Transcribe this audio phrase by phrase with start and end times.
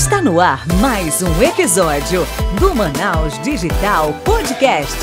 [0.00, 2.20] Está no ar mais um episódio
[2.60, 4.96] do Manaus Digital Podcast.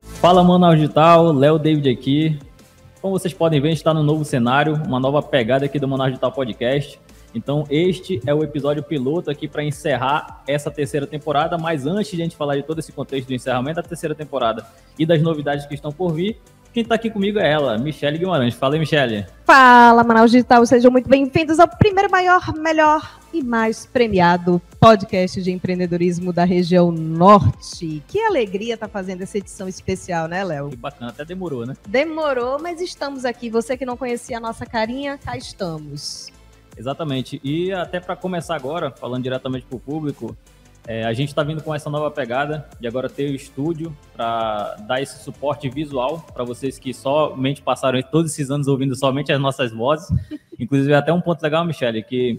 [0.00, 2.38] Fala Manaus Digital, Léo David aqui.
[3.02, 6.32] Como vocês podem ver, está no novo cenário, uma nova pegada aqui do Manaus Digital
[6.32, 6.98] Podcast.
[7.36, 11.58] Então, este é o episódio piloto aqui para encerrar essa terceira temporada.
[11.58, 14.66] Mas antes de a gente falar de todo esse contexto do encerramento da terceira temporada
[14.98, 16.40] e das novidades que estão por vir,
[16.72, 18.54] quem está aqui comigo é ela, Michele Guimarães.
[18.54, 19.26] Fala aí, Michele.
[19.44, 20.64] Fala, Manaus Digital.
[20.64, 26.90] Sejam muito bem-vindos ao primeiro, maior, melhor e mais premiado podcast de empreendedorismo da região
[26.90, 28.02] norte.
[28.08, 30.70] Que alegria estar tá fazendo essa edição especial, né, Léo?
[30.70, 31.74] Que bacana, até demorou, né?
[31.86, 33.50] Demorou, mas estamos aqui.
[33.50, 36.34] Você que não conhecia a nossa carinha, cá estamos.
[36.76, 37.40] Exatamente.
[37.42, 40.36] E até para começar agora, falando diretamente para o público,
[40.86, 44.76] é, a gente está vindo com essa nova pegada de agora ter o estúdio para
[44.86, 49.40] dar esse suporte visual para vocês que somente passaram todos esses anos ouvindo somente as
[49.40, 50.08] nossas vozes.
[50.58, 52.36] Inclusive, até um ponto legal, Michele, que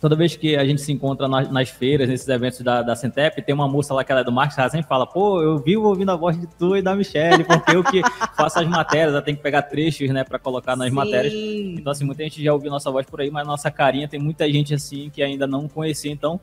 [0.00, 3.42] toda vez que a gente se encontra nas, nas feiras, nesses eventos da, da Centep,
[3.42, 6.10] tem uma moça lá que ela é do ela sempre fala, pô, eu vivo ouvindo
[6.10, 8.02] a voz de tu e da Michelle, porque eu que
[8.36, 10.94] faço as matérias, ela tem que pegar trechos, né, para colocar nas Sim.
[10.94, 11.32] matérias.
[11.34, 14.50] Então, assim, muita gente já ouviu nossa voz por aí, mas nossa carinha tem muita
[14.50, 16.40] gente, assim, que ainda não conhecia, então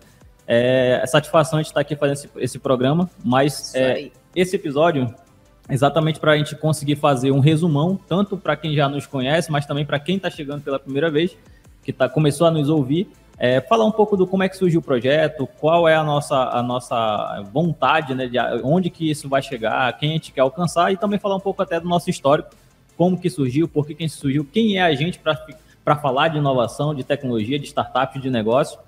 [0.48, 5.14] é, é satisfação a gente estar aqui fazendo esse, esse programa, mas é, esse episódio
[5.70, 9.66] exatamente para a gente conseguir fazer um resumão, tanto para quem já nos conhece, mas
[9.66, 11.38] também para quem está chegando pela primeira vez,
[11.84, 13.10] que tá, começou a nos ouvir,
[13.44, 16.34] é, falar um pouco do como é que surgiu o projeto, qual é a nossa,
[16.34, 20.94] a nossa vontade, né, de onde que isso vai chegar, quem a gente quer alcançar
[20.94, 22.52] e também falar um pouco até do nosso histórico,
[22.96, 26.96] como que surgiu, por que, que surgiu, quem é a gente para falar de inovação,
[26.96, 28.80] de tecnologia, de startup, de negócio.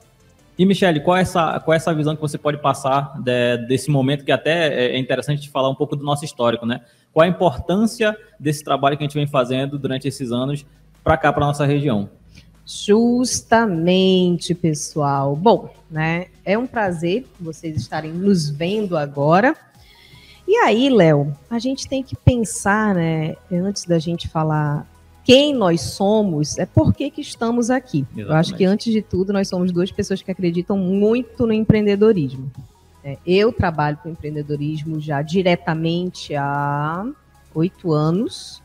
[0.58, 3.92] E, Michele, qual é essa, qual é essa visão que você pode passar de, desse
[3.92, 6.80] momento que até é interessante de falar um pouco do nosso histórico, né?
[7.12, 10.66] Qual a importância desse trabalho que a gente vem fazendo durante esses anos
[11.03, 12.09] para cá, para nossa região?
[12.66, 15.36] Justamente, pessoal.
[15.36, 16.28] Bom, né?
[16.44, 19.56] É um prazer vocês estarem nos vendo agora.
[20.48, 23.36] E aí, Léo, a gente tem que pensar, né?
[23.52, 24.88] Antes da gente falar
[25.24, 28.00] quem nós somos, é por que, que estamos aqui.
[28.00, 28.30] Exatamente.
[28.30, 32.52] Eu acho que, antes de tudo, nós somos duas pessoas que acreditam muito no empreendedorismo.
[33.04, 37.06] É, eu trabalho com empreendedorismo já diretamente há
[37.56, 38.62] oito anos.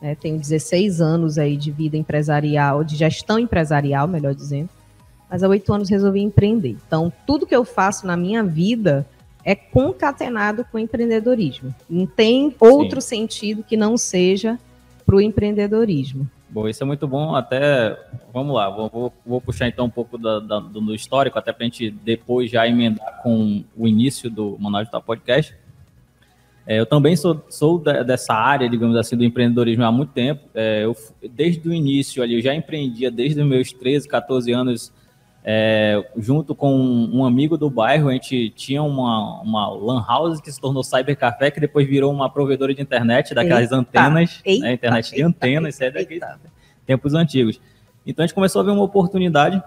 [0.00, 0.14] Né?
[0.14, 4.68] Tenho 16 anos aí de vida empresarial, de gestão empresarial, melhor dizendo.
[5.28, 6.76] Mas há oito anos resolvi empreender.
[6.86, 9.06] Então, tudo que eu faço na minha vida
[9.44, 11.74] é concatenado com empreendedorismo.
[11.88, 13.20] Não tem outro Sim.
[13.20, 14.58] sentido que não seja
[15.06, 16.28] para o empreendedorismo.
[16.48, 17.36] Bom, isso é muito bom.
[17.36, 17.96] Até,
[18.32, 21.64] vamos lá, vou, vou, vou puxar então um pouco da, da, do histórico, até para
[21.64, 25.54] a gente depois já emendar com o início do Manual de Podcast.
[26.70, 30.48] É, eu também sou, sou dessa área, digamos assim, do empreendedorismo há muito tempo.
[30.54, 30.96] É, eu,
[31.32, 34.92] desde o início ali, eu já empreendia desde os meus 13, 14 anos,
[35.44, 40.52] é, junto com um amigo do bairro, a gente tinha uma, uma lan house que
[40.52, 44.40] se tornou Cyber Café, que depois virou uma provedora de internet, daquelas eita, antenas, né,
[44.44, 46.22] eita, né, internet eita, de antenas, isso é daqueles
[46.86, 47.60] tempos antigos.
[48.06, 49.60] Então a gente começou a ver uma oportunidade,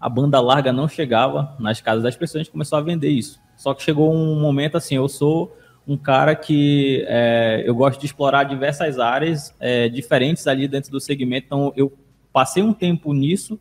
[0.00, 3.40] a banda larga não chegava nas casas das pessoas, a gente começou a vender isso.
[3.56, 5.55] Só que chegou um momento assim, eu sou
[5.86, 11.00] um cara que é, eu gosto de explorar diversas áreas é, diferentes ali dentro do
[11.00, 11.46] segmento.
[11.46, 11.92] Então, eu
[12.32, 13.58] passei um tempo nisso,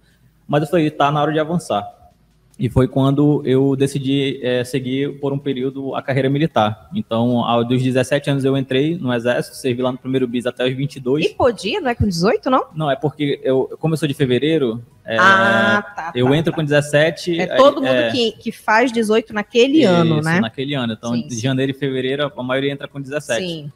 [0.47, 1.94] mas eu falei, tá na hora de avançar.
[2.57, 6.89] E foi quando eu decidi é, seguir por um período a carreira militar.
[6.95, 10.73] Então, aos 17 anos eu entrei no exército, servi lá no primeiro bis até os
[10.73, 11.25] 22.
[11.25, 12.65] E podia, não é com 18, não?
[12.73, 16.51] Não, é porque eu, como eu sou de fevereiro, é, ah, tá, eu tá, entro
[16.51, 16.55] tá.
[16.55, 17.41] com 17.
[17.41, 20.39] É todo mundo é, que, que faz 18 naquele isso, ano, né?
[20.39, 20.93] naquele ano.
[20.93, 23.45] Então, sim, de janeiro e fevereiro, a maioria entra com 17.
[23.45, 23.71] Sim.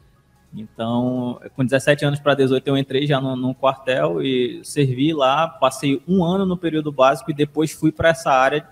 [0.54, 5.46] Então, com 17 anos para 18, eu entrei já no, no, quartel e servi lá.
[5.46, 8.66] Passei um ano no período básico e depois fui para essa área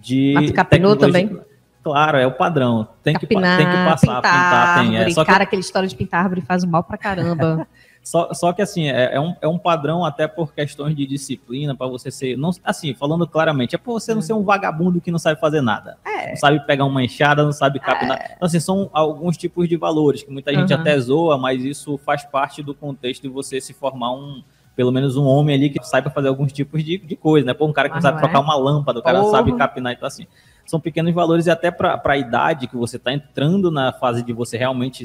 [0.00, 0.32] de.
[0.34, 1.40] Mas capinou também?
[1.82, 2.86] Claro, é o padrão.
[3.02, 4.96] Tem, Capinar, que, tem que passar, pintar, pintar tem.
[4.98, 5.10] É.
[5.10, 5.42] Só cara, que...
[5.44, 7.66] aquela história de pintar árvore faz mal para caramba.
[8.08, 11.76] Só, só que assim, é, é, um, é um padrão até por questões de disciplina,
[11.76, 12.38] para você ser.
[12.38, 15.60] Não, assim, falando claramente, é para você não ser um vagabundo que não sabe fazer
[15.60, 15.98] nada.
[16.06, 16.30] É.
[16.30, 18.18] Não sabe pegar uma enxada, não sabe capinar.
[18.18, 18.32] É.
[18.34, 20.80] Então, assim, são alguns tipos de valores que muita gente uhum.
[20.80, 24.42] até zoa, mas isso faz parte do contexto de você se formar um.
[24.74, 27.52] Pelo menos um homem ali que saiba fazer alguns tipos de, de coisa, né?
[27.52, 30.06] Pô, um cara que não sabe trocar uma lâmpada, o cara não sabe capinar, então
[30.06, 30.26] assim.
[30.64, 34.32] São pequenos valores e até para a idade que você está entrando na fase de
[34.32, 35.04] você realmente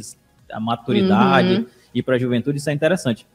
[0.50, 1.55] a maturidade.
[1.55, 3.28] Uhum e para a juventude, isso é interessante.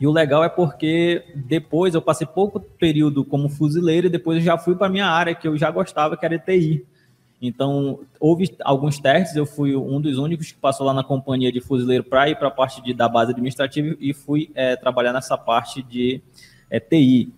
[0.00, 4.44] E o legal é porque depois eu passei pouco período como fuzileiro e depois eu
[4.44, 6.84] já fui para minha área que eu já gostava, que era TI.
[7.40, 11.60] Então, houve alguns testes, eu fui um dos únicos que passou lá na companhia de
[11.60, 15.36] fuzileiro para ir para a parte de, da base administrativa e fui é, trabalhar nessa
[15.36, 16.20] parte de
[16.68, 17.32] é, TI.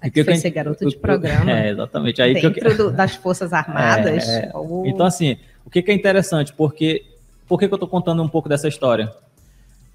[0.00, 1.50] Aqui que foi ser garoto de programa.
[1.50, 2.22] É, exatamente.
[2.22, 2.76] Aí Dentro que eu...
[2.76, 4.28] do, das Forças Armadas.
[4.28, 4.52] É, é.
[4.86, 6.52] Então, assim, o que, que é interessante?
[6.52, 7.04] Porque,
[7.46, 9.12] por que, que eu estou contando um pouco dessa história?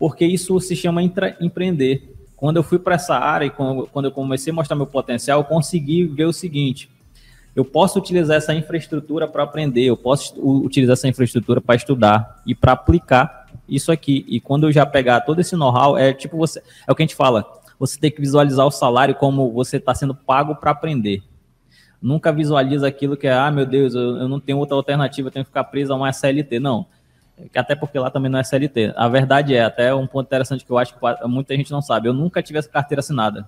[0.04, 2.14] Porque isso se chama empreender.
[2.36, 5.46] Quando eu fui para essa área e quando eu comecei a mostrar meu potencial, eu
[5.46, 6.90] consegui ver o seguinte:
[7.56, 12.54] eu posso utilizar essa infraestrutura para aprender, eu posso utilizar essa infraestrutura para estudar e
[12.54, 14.26] para aplicar isso aqui.
[14.28, 17.06] E quando eu já pegar todo esse know-how, é tipo você, é o que a
[17.06, 17.46] gente fala,
[17.80, 21.24] você tem que visualizar o salário como você está sendo pago para aprender.
[22.02, 25.46] Nunca visualiza aquilo que é, ah, meu Deus, eu, não tenho outra alternativa, eu tenho
[25.46, 26.60] que ficar preso a uma CLT.
[26.60, 26.88] Não,
[27.56, 28.94] até porque lá também não é CLT.
[28.96, 32.08] A verdade é, até um ponto interessante que eu acho que muita gente não sabe,
[32.08, 33.48] eu nunca tive essa carteira assinada.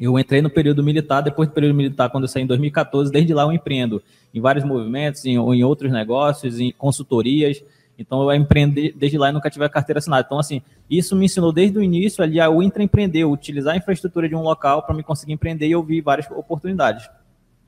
[0.00, 3.34] Eu entrei no período militar, depois do período militar, quando eu saí em 2014, desde
[3.34, 4.02] lá eu empreendo
[4.32, 7.62] em vários movimentos, em, em outros negócios, em consultorias.
[7.98, 10.24] Então eu empreendi desde lá e nunca tive a carteira assinada.
[10.24, 14.34] Então, assim, isso me ensinou desde o início ali a intraempreender, utilizar a infraestrutura de
[14.34, 17.06] um local para me conseguir empreender e eu vi várias oportunidades.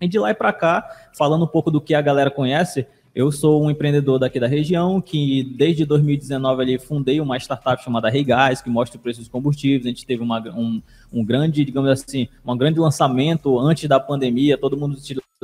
[0.00, 3.30] E de lá e para cá, falando um pouco do que a galera conhece, eu
[3.30, 8.62] sou um empreendedor daqui da região que desde 2019 ali fundei uma startup chamada Regás,
[8.62, 9.84] que mostra o preço dos combustíveis.
[9.84, 10.80] A gente teve uma, um,
[11.12, 14.96] um grande, digamos assim, um grande lançamento antes da pandemia, todo mundo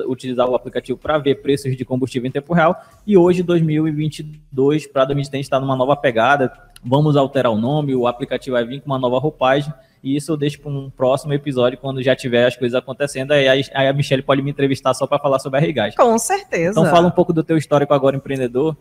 [0.06, 2.80] utilizava o aplicativo para ver preços de combustível em tempo real.
[3.06, 6.50] E hoje, 2022, para 2023, está numa nova pegada.
[6.82, 9.72] Vamos alterar o nome, o aplicativo vai vir com uma nova roupagem.
[10.02, 13.32] E isso eu deixo para um próximo episódio, quando já tiver as coisas acontecendo.
[13.32, 15.96] Aí, aí a Michelle pode me entrevistar só para falar sobre a Rigage.
[15.96, 16.70] Com certeza.
[16.70, 18.76] Então fala um pouco do teu histórico agora empreendedor.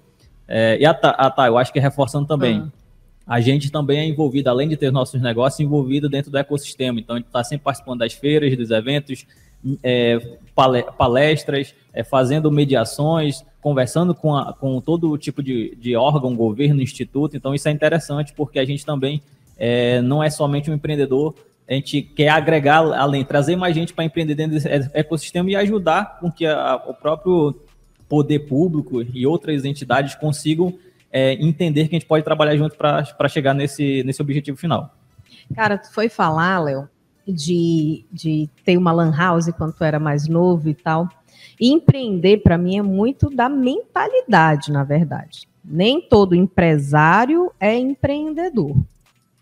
[0.47, 2.61] É, e a tá, a tá, eu acho que reforçando também.
[2.61, 2.71] Hum.
[3.25, 6.99] A gente também é envolvido, além de ter nossos negócios, envolvido dentro do ecossistema.
[6.99, 9.25] Então, a gente está sempre participando das feiras, dos eventos,
[9.83, 10.17] é,
[10.97, 17.35] palestras, é, fazendo mediações, conversando com, a, com todo tipo de, de órgão, governo, instituto.
[17.35, 19.21] Então, isso é interessante porque a gente também
[19.57, 21.33] é, não é somente um empreendedor,
[21.67, 26.17] a gente quer agregar além, trazer mais gente para empreender dentro desse ecossistema e ajudar
[26.19, 27.59] com que a, o próprio
[28.07, 30.73] poder público e outras entidades consigam
[31.11, 34.93] é, entender que a gente pode trabalhar junto para chegar nesse, nesse objetivo final.
[35.53, 36.87] Cara, tu foi falar, Léo,
[37.27, 41.09] de, de ter uma lan house quando tu era mais novo e tal.
[41.59, 45.49] E empreender, para mim, é muito da mentalidade, na verdade.
[45.65, 48.77] Nem todo empresário é empreendedor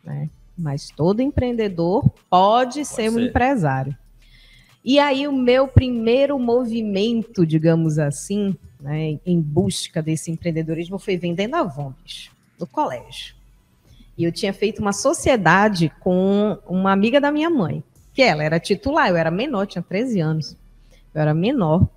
[0.06, 0.30] né?
[0.57, 3.96] Mas todo empreendedor pode, pode ser, ser um empresário.
[4.84, 11.56] E aí o meu primeiro movimento, digamos assim, né, em busca desse empreendedorismo foi vendendo
[11.56, 12.30] Avons,
[12.60, 13.36] no colégio.
[14.18, 18.60] E eu tinha feito uma sociedade com uma amiga da minha mãe, que ela era
[18.60, 20.56] titular, eu era menor, tinha 13 anos.
[21.13, 21.88] Eu era menor.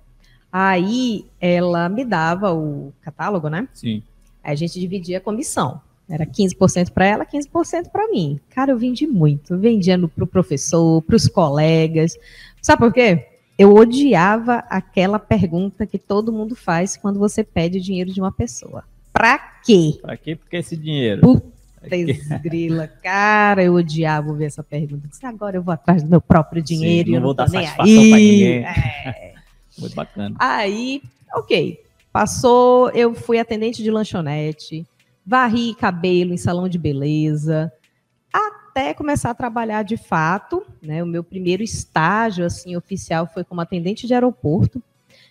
[0.51, 3.67] Aí ela me dava o catálogo, né?
[3.73, 4.01] Sim.
[4.43, 5.79] Aí a gente dividia a comissão.
[6.09, 8.39] Era 15% para ela, 15% para mim.
[8.49, 9.53] Cara, eu vendi muito.
[9.53, 12.17] Eu vendia para o professor, para os colegas.
[12.61, 13.27] Sabe por quê?
[13.57, 18.83] Eu odiava aquela pergunta que todo mundo faz quando você pede dinheiro de uma pessoa.
[19.13, 19.99] Para quê?
[20.01, 20.35] Para quê?
[20.35, 21.21] Porque esse dinheiro.
[21.21, 22.87] Puta grila.
[22.87, 25.07] Cara, eu odiava ouvir essa pergunta.
[25.07, 27.07] Disse, agora eu vou atrás do meu próprio dinheiro.
[27.07, 28.65] Sim, não, não vou dar satisfação para ninguém.
[28.65, 29.33] É.
[29.77, 30.35] Muito bacana.
[30.39, 31.03] Aí,
[31.35, 31.83] ok.
[32.11, 34.85] Passou, eu fui atendente de lanchonete
[35.29, 37.71] varri cabelo em salão de beleza,
[38.33, 41.03] até começar a trabalhar de fato, né?
[41.03, 44.81] O meu primeiro estágio assim oficial foi como atendente de aeroporto.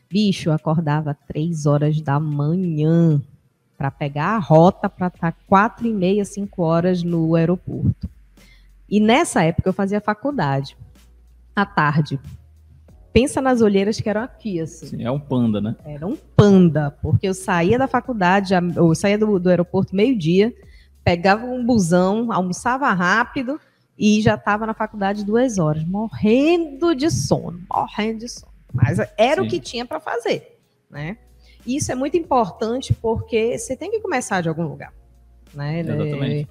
[0.09, 3.21] Bicho, eu acordava três horas da manhã
[3.77, 8.09] para pegar a rota para estar tá quatro e meia, cinco horas no aeroporto.
[8.89, 10.77] E nessa época eu fazia faculdade.
[11.57, 12.21] À tarde,
[13.19, 14.87] pensa nas olheiras que eram aqui, assim.
[14.87, 15.75] Sim, é um panda, né?
[15.85, 20.55] Era um panda, porque eu saía da faculdade, eu saía do, do aeroporto meio-dia,
[21.03, 23.61] pegava um busão, almoçava rápido
[23.99, 28.53] e já estava na faculdade duas horas, morrendo de sono, morrendo de sono.
[28.73, 29.49] Mas era Sim.
[29.49, 31.19] o que tinha para fazer, né?
[31.67, 34.93] Isso é muito importante porque você tem que começar de algum lugar,
[35.53, 35.81] né?
[35.81, 36.49] Exatamente.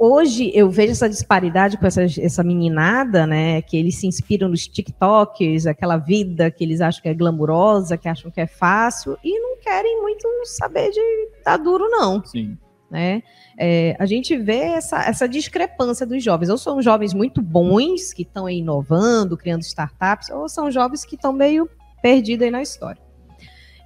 [0.00, 3.60] Hoje eu vejo essa disparidade com essa, essa meninada, né?
[3.60, 8.08] Que eles se inspiram nos TikTokers, aquela vida que eles acham que é glamurosa, que
[8.08, 11.00] acham que é fácil, e não querem muito saber de
[11.44, 12.24] dar duro, não.
[12.24, 12.56] Sim.
[12.88, 13.22] Né?
[13.58, 16.48] É, a gente vê essa, essa discrepância dos jovens.
[16.48, 21.32] Ou são jovens muito bons, que estão inovando, criando startups, ou são jovens que estão
[21.32, 21.68] meio
[22.00, 23.02] perdidos aí na história.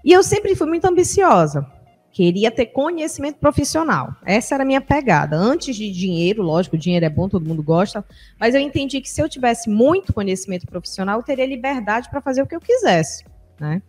[0.04, 1.66] E eu sempre fui muito ambiciosa.
[2.12, 4.14] Queria ter conhecimento profissional.
[4.24, 5.34] Essa era a minha pegada.
[5.34, 8.04] Antes de dinheiro, lógico, dinheiro é bom, todo mundo gosta,
[8.38, 12.42] mas eu entendi que se eu tivesse muito conhecimento profissional, eu teria liberdade para fazer
[12.42, 13.24] o que eu quisesse,
[13.58, 13.80] né?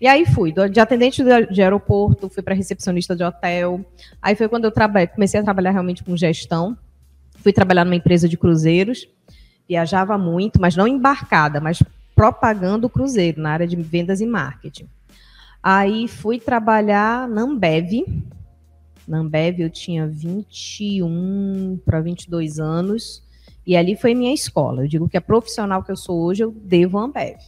[0.00, 3.84] E aí fui, de atendente de aeroporto, fui para recepcionista de hotel.
[4.20, 4.72] Aí foi quando eu
[5.12, 6.76] comecei a trabalhar realmente com gestão.
[7.36, 9.08] Fui trabalhar numa empresa de cruzeiros.
[9.68, 11.80] Viajava muito, mas não embarcada, mas
[12.16, 14.88] propagando o cruzeiro na área de vendas e marketing.
[15.62, 18.04] Aí fui trabalhar na Ambev.
[19.06, 23.22] Na Ambev eu tinha 21 para 22 anos.
[23.64, 24.82] E ali foi minha escola.
[24.82, 27.38] Eu digo que a profissional que eu sou hoje, eu devo a Ambev.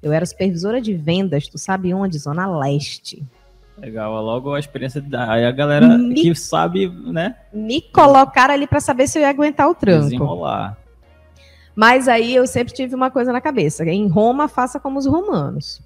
[0.00, 2.18] Eu era supervisora de vendas, tu sabe onde?
[2.18, 3.26] Zona Leste.
[3.76, 7.36] Legal, logo a experiência da aí a galera me, que sabe, né?
[7.52, 10.04] Me colocaram ali para saber se eu ia aguentar o tranco.
[10.04, 10.78] Desenrolar.
[11.74, 15.82] Mas aí eu sempre tive uma coisa na cabeça: em Roma, faça como os romanos.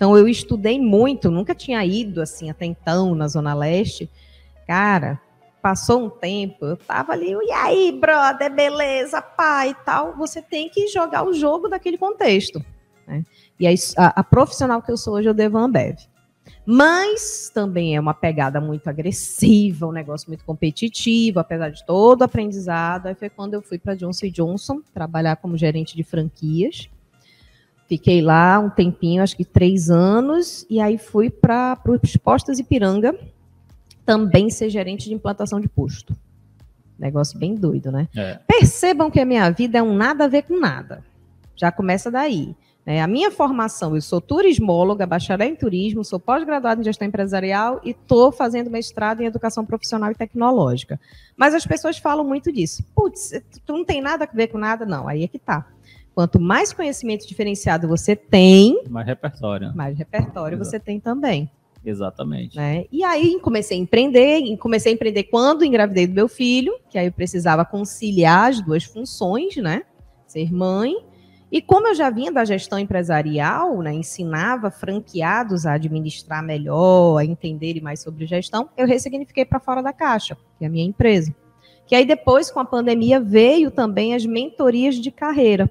[0.00, 4.08] Então eu estudei muito, nunca tinha ido assim até então na Zona Leste.
[4.66, 5.20] Cara,
[5.60, 10.16] passou um tempo, eu tava ali, e aí, brother, beleza, pai e tal.
[10.16, 12.64] Você tem que jogar o jogo daquele contexto.
[13.06, 13.26] Né?
[13.58, 13.72] E a,
[14.16, 15.98] a, profissional que eu sou hoje, eu devo a Ambev.
[16.64, 22.24] Mas também é uma pegada muito agressiva, um negócio muito competitivo, apesar de todo o
[22.24, 23.08] aprendizado.
[23.08, 26.88] Aí foi quando eu fui para Johnson Johnson trabalhar como gerente de franquias.
[27.90, 33.18] Fiquei lá um tempinho, acho que três anos, e aí fui para os postos Ipiranga,
[34.06, 36.14] também ser gerente de implantação de posto.
[36.96, 38.06] Negócio bem doido, né?
[38.16, 38.38] É.
[38.46, 41.02] Percebam que a minha vida é um nada a ver com nada.
[41.56, 42.54] Já começa daí.
[42.86, 47.80] É, a minha formação, eu sou turismóloga, bacharel em turismo, sou pós-graduada em gestão empresarial
[47.82, 51.00] e estou fazendo mestrado em educação profissional e tecnológica.
[51.36, 52.84] Mas as pessoas falam muito disso.
[52.94, 53.32] Putz,
[53.66, 54.86] tu não tem nada a ver com nada?
[54.86, 55.66] Não, aí é que tá.
[56.20, 59.74] Quanto mais conhecimento diferenciado você tem, mais repertório.
[59.74, 60.70] Mais repertório Exato.
[60.70, 61.50] você tem também.
[61.82, 62.58] Exatamente.
[62.58, 62.84] Né?
[62.92, 67.06] E aí comecei a empreender, comecei a empreender quando engravidei do meu filho, que aí
[67.06, 69.84] eu precisava conciliar as duas funções, né?
[70.26, 70.94] Ser mãe
[71.50, 77.24] e como eu já vinha da gestão empresarial, né, ensinava franqueados a administrar melhor, a
[77.24, 81.34] entenderem mais sobre gestão, eu ressignifiquei para fora da caixa, que é a minha empresa.
[81.86, 85.68] Que aí depois, com a pandemia, veio também as mentorias de carreira.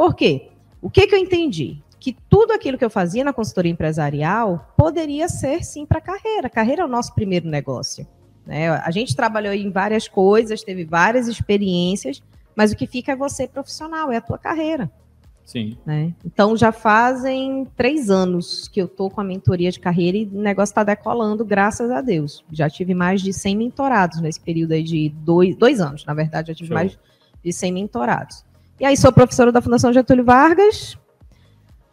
[0.00, 0.48] Por quê?
[0.80, 1.76] O que, que eu entendi?
[1.98, 6.48] Que tudo aquilo que eu fazia na consultoria empresarial poderia ser sim para carreira.
[6.48, 8.06] Carreira é o nosso primeiro negócio.
[8.46, 8.70] Né?
[8.70, 12.22] A gente trabalhou em várias coisas, teve várias experiências,
[12.56, 14.90] mas o que fica é você profissional, é a tua carreira.
[15.44, 15.76] Sim.
[15.84, 16.14] Né?
[16.24, 20.40] Então já fazem três anos que eu estou com a mentoria de carreira e o
[20.40, 22.42] negócio está decolando, graças a Deus.
[22.50, 26.48] Já tive mais de 100 mentorados nesse período aí de dois, dois anos, na verdade,
[26.48, 26.74] já tive Show.
[26.74, 26.98] mais
[27.44, 28.48] de 100 mentorados.
[28.80, 30.96] E aí sou professora da Fundação Getúlio Vargas.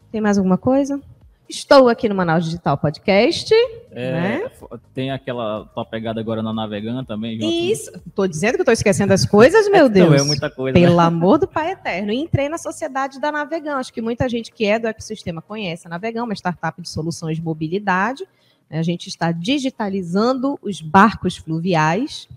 [0.09, 1.01] Tem mais alguma coisa?
[1.49, 3.53] Estou aqui no Manaus Digital Podcast.
[3.91, 4.51] É, né?
[4.93, 7.39] Tem aquela tua pegada agora na Navegando também.
[7.69, 7.91] Isso.
[8.07, 10.07] Estou dizendo que estou esquecendo as coisas, meu Deus.
[10.15, 10.79] Não, é muita coisa.
[10.79, 11.03] Pelo né?
[11.03, 12.09] amor do Pai Eterno.
[12.13, 13.77] E entrei na sociedade da Navegão.
[13.77, 17.35] Acho que muita gente que é do ecossistema conhece a Navegão, uma startup de soluções
[17.35, 18.25] de mobilidade.
[18.69, 22.29] A gente está digitalizando os barcos fluviais.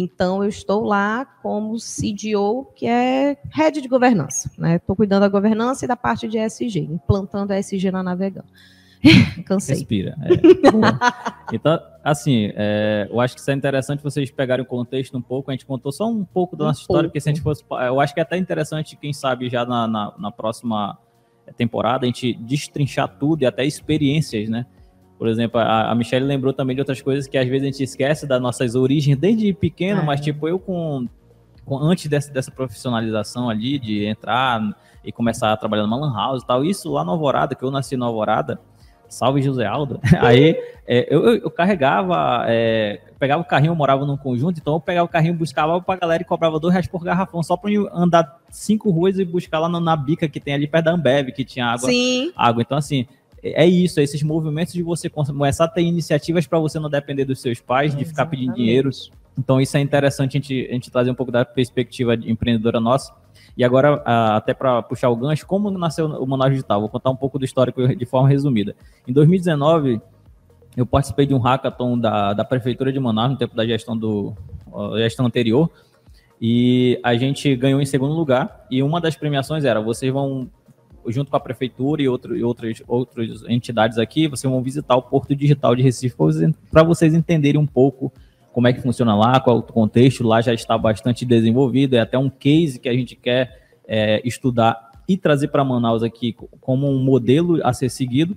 [0.00, 4.48] Então, eu estou lá como CDO, que é head de governança.
[4.48, 4.80] Estou né?
[4.96, 8.44] cuidando da governança e da parte de ESG, implantando a ESG na Navegão.
[9.46, 9.76] Cansei.
[9.76, 10.16] Respira.
[10.22, 11.54] É.
[11.54, 15.50] então, assim, é, eu acho que isso é interessante vocês pegarem o contexto um pouco.
[15.50, 17.10] A gente contou só um pouco da nossa um história, pouco.
[17.10, 17.64] porque se a gente fosse.
[17.86, 20.98] Eu acho que é até interessante, quem sabe, já na, na, na próxima
[21.56, 24.66] temporada, a gente destrinchar tudo e até experiências, né?
[25.18, 27.82] Por exemplo, a, a Michelle lembrou também de outras coisas que às vezes a gente
[27.82, 30.04] esquece das nossas origens desde pequeno, é.
[30.04, 31.08] mas tipo, eu com,
[31.64, 34.62] com antes dessa, dessa profissionalização ali, de entrar
[35.04, 37.70] e começar a trabalhar numa lan house e tal, isso lá no Alvorada, que eu
[37.70, 38.60] nasci no Alvorada,
[39.08, 40.56] salve José Aldo, aí
[40.86, 45.04] é, eu, eu, carregava, é, pegava o carrinho, eu morava num conjunto, então eu pegava
[45.04, 48.38] o carrinho, buscava pra galera e cobrava dois reais por garrafão, só pra eu andar
[48.50, 51.44] cinco ruas e buscar lá na, na bica que tem ali perto da Ambev, que
[51.44, 51.90] tinha água.
[51.90, 52.32] Sim.
[52.36, 52.62] água.
[52.62, 53.06] Então, assim,
[53.42, 57.24] é isso, é esses movimentos de você começar a ter iniciativas para você não depender
[57.24, 58.90] dos seus pais, de ficar pedindo dinheiro.
[59.38, 63.12] Então, isso é interessante a gente, a gente trazer um pouco da perspectiva empreendedora nossa.
[63.56, 64.02] E agora,
[64.36, 66.80] até para puxar o gancho, como nasceu o Manaus Digital?
[66.80, 68.74] Vou contar um pouco do histórico de forma resumida.
[69.06, 70.00] Em 2019,
[70.76, 74.32] eu participei de um hackathon da, da Prefeitura de Manaus, no tempo da gestão, do,
[74.96, 75.70] gestão anterior,
[76.40, 78.64] e a gente ganhou em segundo lugar.
[78.70, 80.48] E uma das premiações era: vocês vão
[81.06, 85.02] junto com a prefeitura e, outro, e outras, outras entidades aqui, vocês vão visitar o
[85.02, 86.16] Porto Digital de Recife
[86.70, 88.12] para vocês entenderem um pouco
[88.52, 90.24] como é que funciona lá, qual é o contexto.
[90.24, 94.90] Lá já está bastante desenvolvido, é até um case que a gente quer é, estudar
[95.08, 98.36] e trazer para Manaus aqui como um modelo a ser seguido.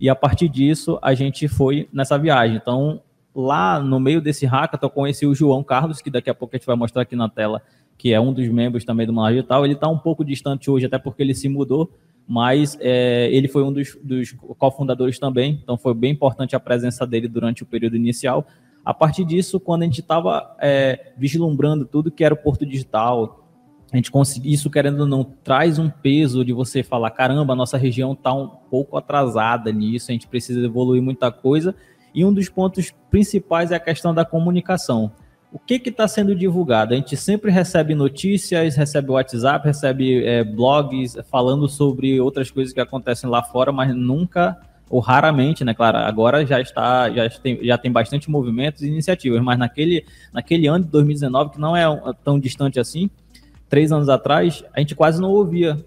[0.00, 2.56] E a partir disso, a gente foi nessa viagem.
[2.56, 3.00] Então,
[3.34, 6.58] lá no meio desse hackathon, eu conheci o João Carlos, que daqui a pouco a
[6.58, 7.62] gente vai mostrar aqui na tela,
[8.00, 9.62] que é um dos membros também do Manaus Digital.
[9.62, 11.92] Ele está um pouco distante hoje, até porque ele se mudou,
[12.26, 17.06] mas é, ele foi um dos, dos cofundadores também, então foi bem importante a presença
[17.06, 18.46] dele durante o período inicial.
[18.82, 23.46] A partir disso, quando a gente estava é, vislumbrando tudo que era o Porto Digital,
[23.92, 27.56] a gente conseguiu, isso querendo ou não, traz um peso de você falar, caramba, a
[27.56, 31.74] nossa região está um pouco atrasada nisso, a gente precisa evoluir muita coisa,
[32.14, 35.12] e um dos pontos principais é a questão da comunicação
[35.52, 36.94] o que está sendo divulgado?
[36.94, 42.80] A gente sempre recebe notícias, recebe WhatsApp, recebe é, blogs falando sobre outras coisas que
[42.80, 44.56] acontecem lá fora, mas nunca
[44.88, 45.72] ou raramente, né?
[45.72, 50.66] Claro, agora já está, já tem, já tem bastante movimentos e iniciativas, mas naquele, naquele
[50.66, 51.84] ano de 2019, que não é
[52.24, 53.08] tão distante assim,
[53.68, 55.78] três anos atrás, a gente quase não ouvia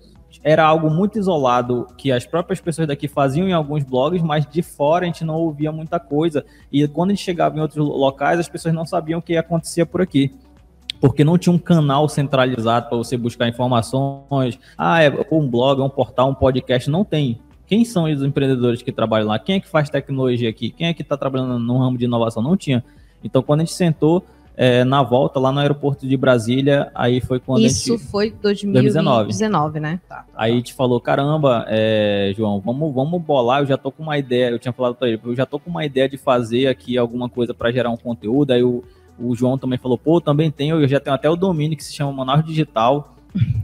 [0.43, 4.61] era algo muito isolado que as próprias pessoas daqui faziam em alguns blogs, mas de
[4.61, 6.45] fora a gente não ouvia muita coisa.
[6.71, 9.85] E quando a gente chegava em outros locais, as pessoas não sabiam o que acontecia
[9.85, 10.33] por aqui.
[10.99, 14.57] Porque não tinha um canal centralizado para você buscar informações.
[14.77, 16.89] Ah, é um blog, é um portal, um podcast.
[16.89, 17.39] Não tem.
[17.67, 19.37] Quem são os empreendedores que trabalham lá?
[19.37, 20.69] Quem é que faz tecnologia aqui?
[20.69, 22.41] Quem é que está trabalhando no ramo de inovação?
[22.41, 22.83] Não tinha.
[23.23, 24.25] Então, quando a gente sentou,
[24.55, 29.25] é, na volta lá no aeroporto de Brasília, aí foi quando Isso gente, foi 2019,
[29.25, 30.00] 2019 né?
[30.07, 33.91] Tá, tá, aí a gente falou, caramba, é, João, vamos, vamos bolar, eu já tô
[33.91, 36.17] com uma ideia, eu tinha falado para ele, eu já tô com uma ideia de
[36.17, 38.83] fazer aqui alguma coisa para gerar um conteúdo, aí o,
[39.17, 41.93] o João também falou, pô, também tenho, eu já tenho até o domínio que se
[41.93, 43.12] chama Manaus Digital,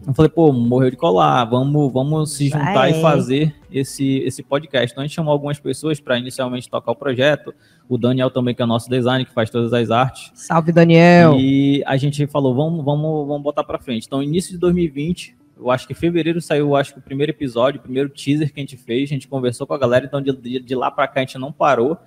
[0.07, 4.91] eu falei, pô, morreu de colar, vamos, vamos se juntar e fazer esse, esse podcast.
[4.91, 7.53] Então a gente chamou algumas pessoas para inicialmente tocar o projeto.
[7.88, 10.31] O Daniel também, que é o nosso designer, que faz todas as artes.
[10.33, 11.35] Salve, Daniel!
[11.39, 14.05] E a gente falou, vamos, vamos, vamos botar para frente.
[14.07, 17.79] Então, início de 2020, eu acho que em fevereiro saiu, acho que o primeiro episódio,
[17.79, 19.09] o primeiro teaser que a gente fez.
[19.09, 21.38] A gente conversou com a galera, então de, de, de lá para cá a gente
[21.38, 21.97] não parou.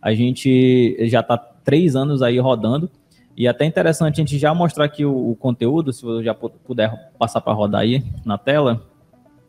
[0.00, 2.90] A gente já está três anos aí rodando.
[3.38, 7.12] E até interessante a gente já mostrar aqui o, o conteúdo, se você já puder
[7.16, 8.82] passar para rodar aí na tela.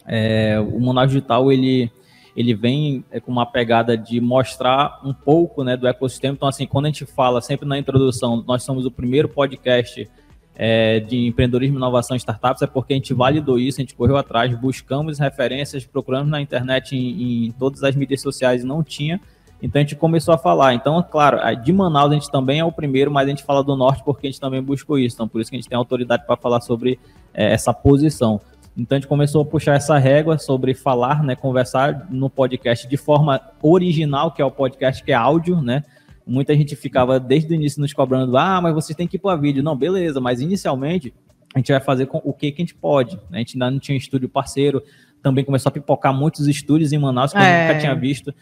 [0.05, 1.91] É, o Monarch Digital, ele,
[2.37, 6.35] ele vem é, com uma pegada de mostrar um pouco né, do ecossistema.
[6.35, 10.07] Então, assim, quando a gente fala sempre na introdução, nós somos o primeiro podcast
[10.55, 14.17] é, de empreendedorismo, inovação e startups, é porque a gente validou isso, a gente correu
[14.17, 19.19] atrás, buscamos referências, procuramos na internet, em, em todas as mídias sociais e não tinha.
[19.61, 20.73] Então a gente começou a falar.
[20.73, 23.75] Então, claro, de Manaus a gente também é o primeiro, mas a gente fala do
[23.75, 25.15] norte porque a gente também buscou isso.
[25.15, 26.99] Então, por isso que a gente tem autoridade para falar sobre
[27.33, 28.39] é, essa posição.
[28.77, 32.95] Então a gente começou a puxar essa régua sobre falar, né, conversar no podcast de
[32.95, 35.83] forma original, que é o podcast que é áudio, né?
[36.25, 39.35] Muita gente ficava desde o início nos cobrando, ah, mas vocês têm que ir para
[39.35, 39.63] vídeo.
[39.63, 41.13] Não, beleza, mas inicialmente
[41.53, 43.15] a gente vai fazer com o que, que a gente pode.
[43.29, 43.37] Né?
[43.37, 44.81] A gente ainda não tinha estúdio parceiro,
[45.21, 47.41] também começou a pipocar muitos estúdios em Manaus que é.
[47.41, 48.33] eu nunca tinha visto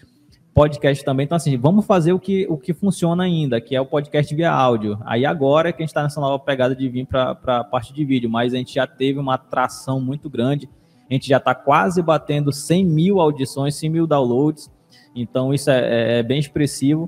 [0.57, 1.23] podcast também.
[1.23, 4.51] Então, assim, vamos fazer o que, o que funciona ainda, que é o podcast via
[4.51, 4.97] áudio.
[5.05, 8.03] Aí agora que a gente está nessa nova pegada de vir para a parte de
[8.03, 10.67] vídeo, mas a gente já teve uma atração muito grande.
[11.07, 14.71] A gente já está quase batendo 100 mil audições, 100 mil downloads.
[15.15, 17.07] Então, isso é, é, é bem expressivo,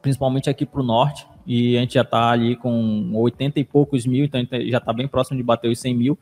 [0.00, 1.26] principalmente aqui para o norte.
[1.46, 5.06] E a gente já está ali com 80 e poucos mil, então já está bem
[5.06, 6.18] próximo de bater os 100 mil.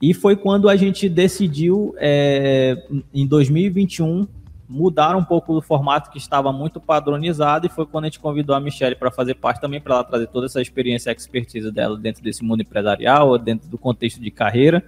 [0.00, 4.26] E foi quando a gente decidiu, é, em 2021,
[4.70, 8.54] mudar um pouco do formato que estava muito padronizado e foi quando a gente convidou
[8.54, 11.98] a Michelle para fazer parte também, para ela trazer toda essa experiência e expertise dela
[11.98, 14.84] dentro desse mundo empresarial, dentro do contexto de carreira.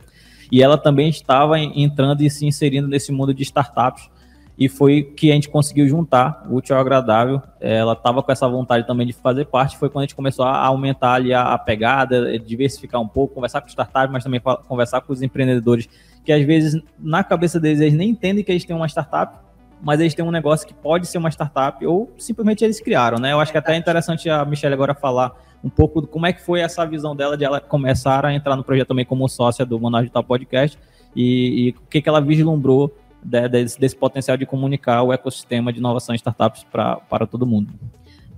[0.52, 4.08] E ela também estava entrando e se inserindo nesse mundo de startups.
[4.56, 7.42] E foi que a gente conseguiu juntar o útil ao agradável.
[7.58, 9.78] Ela estava com essa vontade também de fazer parte.
[9.78, 13.62] Foi quando a gente começou a aumentar ali a, a pegada, diversificar um pouco, conversar
[13.62, 15.88] com startups, mas também conversar com os empreendedores
[16.24, 19.36] que às vezes na cabeça deles eles nem entendem que eles têm uma startup,
[19.82, 23.32] mas eles têm um negócio que pode ser uma startup ou simplesmente eles criaram, né?
[23.32, 26.32] Eu acho que até é interessante a Michelle agora falar um pouco de como é
[26.32, 29.66] que foi essa visão dela de ela começar a entrar no projeto também como sócia
[29.66, 30.78] do Manaus Digital Podcast
[31.14, 35.72] e, e o que, que ela vislumbrou de, desse, desse, potencial de comunicar o ecossistema
[35.72, 37.72] de inovação e startups pra, para todo mundo.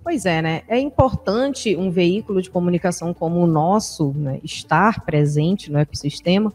[0.02, 0.62] Pois é, né?
[0.68, 6.52] É importante um veículo de comunicação como o nosso né, estar presente no ecossistema,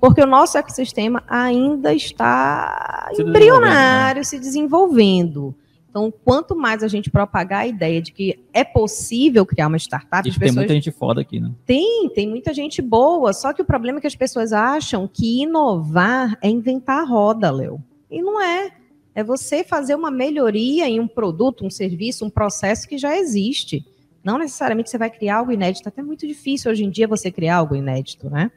[0.00, 5.54] porque o nosso ecossistema ainda está se embrionário, se desenvolvendo.
[5.90, 10.22] Então, quanto mais a gente propagar a ideia de que é possível criar uma startup,
[10.22, 10.38] pessoas...
[10.38, 11.50] tem muita gente foda aqui, né?
[11.64, 13.32] Tem, tem muita gente boa.
[13.32, 17.50] Só que o problema é que as pessoas acham que inovar é inventar a roda,
[17.50, 17.82] Léo.
[18.10, 18.70] E não é.
[19.14, 23.84] É você fazer uma melhoria em um produto, um serviço, um processo que já existe.
[24.22, 25.88] Não necessariamente você vai criar algo inédito.
[25.88, 28.52] Até muito difícil hoje em dia você criar algo inédito, né?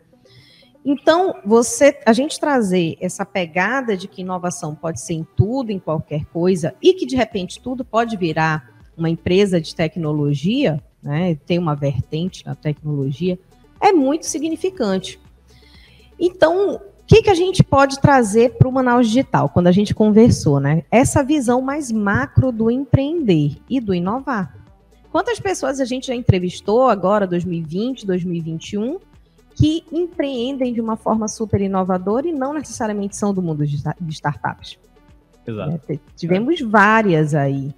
[0.84, 5.80] Então, você, a gente trazer essa pegada de que inovação pode ser em tudo, em
[5.80, 11.60] qualquer coisa, e que de repente tudo pode virar uma empresa de tecnologia, né, tem
[11.60, 13.38] uma vertente na tecnologia,
[13.80, 15.20] é muito significante.
[16.20, 16.80] Então,
[17.12, 20.86] que, que a gente pode trazer para o Manaus Digital, quando a gente conversou, né?
[20.90, 24.56] Essa visão mais macro do empreender e do inovar.
[25.12, 28.98] Quantas pessoas a gente já entrevistou agora, 2020, 2021,
[29.56, 33.76] que empreendem de uma forma super inovadora e não necessariamente são do mundo de
[34.10, 34.78] startups?
[35.46, 35.82] Exato.
[35.90, 37.74] É, tivemos várias aí.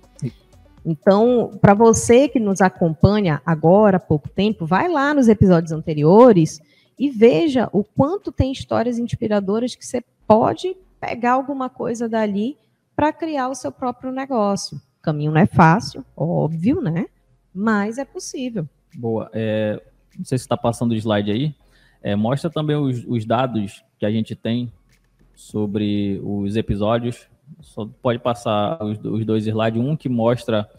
[0.85, 6.61] Então, para você que nos acompanha agora há pouco tempo, vai lá nos episódios anteriores
[6.99, 12.57] e veja o quanto tem histórias inspiradoras que você pode pegar alguma coisa dali
[12.95, 14.77] para criar o seu próprio negócio.
[14.77, 17.07] O caminho não é fácil, óbvio, né?
[17.53, 18.67] Mas é possível.
[18.95, 19.29] Boa.
[19.33, 19.81] É,
[20.17, 21.55] não sei se está passando o slide aí.
[22.03, 24.71] É, mostra também os, os, dados que a gente tem
[25.33, 27.27] sobre os episódios.
[27.61, 29.81] Só pode passar os, os dois slides.
[29.81, 30.69] Um que mostra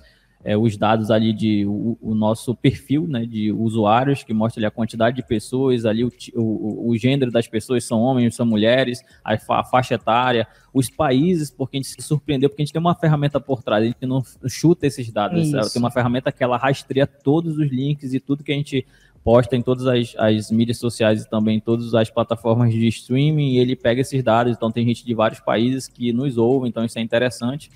[0.44, 4.66] é, os dados ali de o, o, nosso perfil né, de usuários, que mostra ali
[4.66, 9.02] a quantidade de pessoas, ali o, o, o gênero das pessoas, são homens, são mulheres,
[9.24, 12.74] a, fa, a, faixa etária, os países, porque a gente se surpreendeu, porque a gente
[12.74, 16.44] tem uma ferramenta por trás, a gente não chuta esses dados, tem uma ferramenta que
[16.44, 18.86] ela rastreia todos os links e tudo que a gente
[19.24, 23.54] posta em todas as, as, mídias sociais e também em todas as plataformas de streaming,
[23.54, 26.84] e ele pega esses dados, então tem gente de vários países que nos ouvem, então
[26.84, 27.70] isso é interessante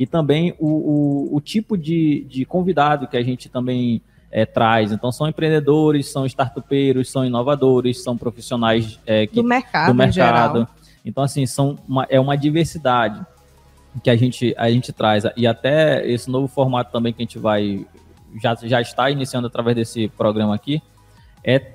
[0.00, 4.92] e também o, o, o tipo de, de convidado que a gente também é, traz.
[4.92, 9.88] Então, são empreendedores, são startupeiros, são inovadores, são profissionais é, que, do mercado.
[9.88, 10.68] Do mercado.
[11.04, 13.20] Então, assim, são uma, é uma diversidade
[14.02, 15.24] que a gente, a gente traz.
[15.36, 17.84] E até esse novo formato também que a gente vai.
[18.40, 20.82] Já, já está iniciando através desse programa aqui.
[21.42, 21.72] É,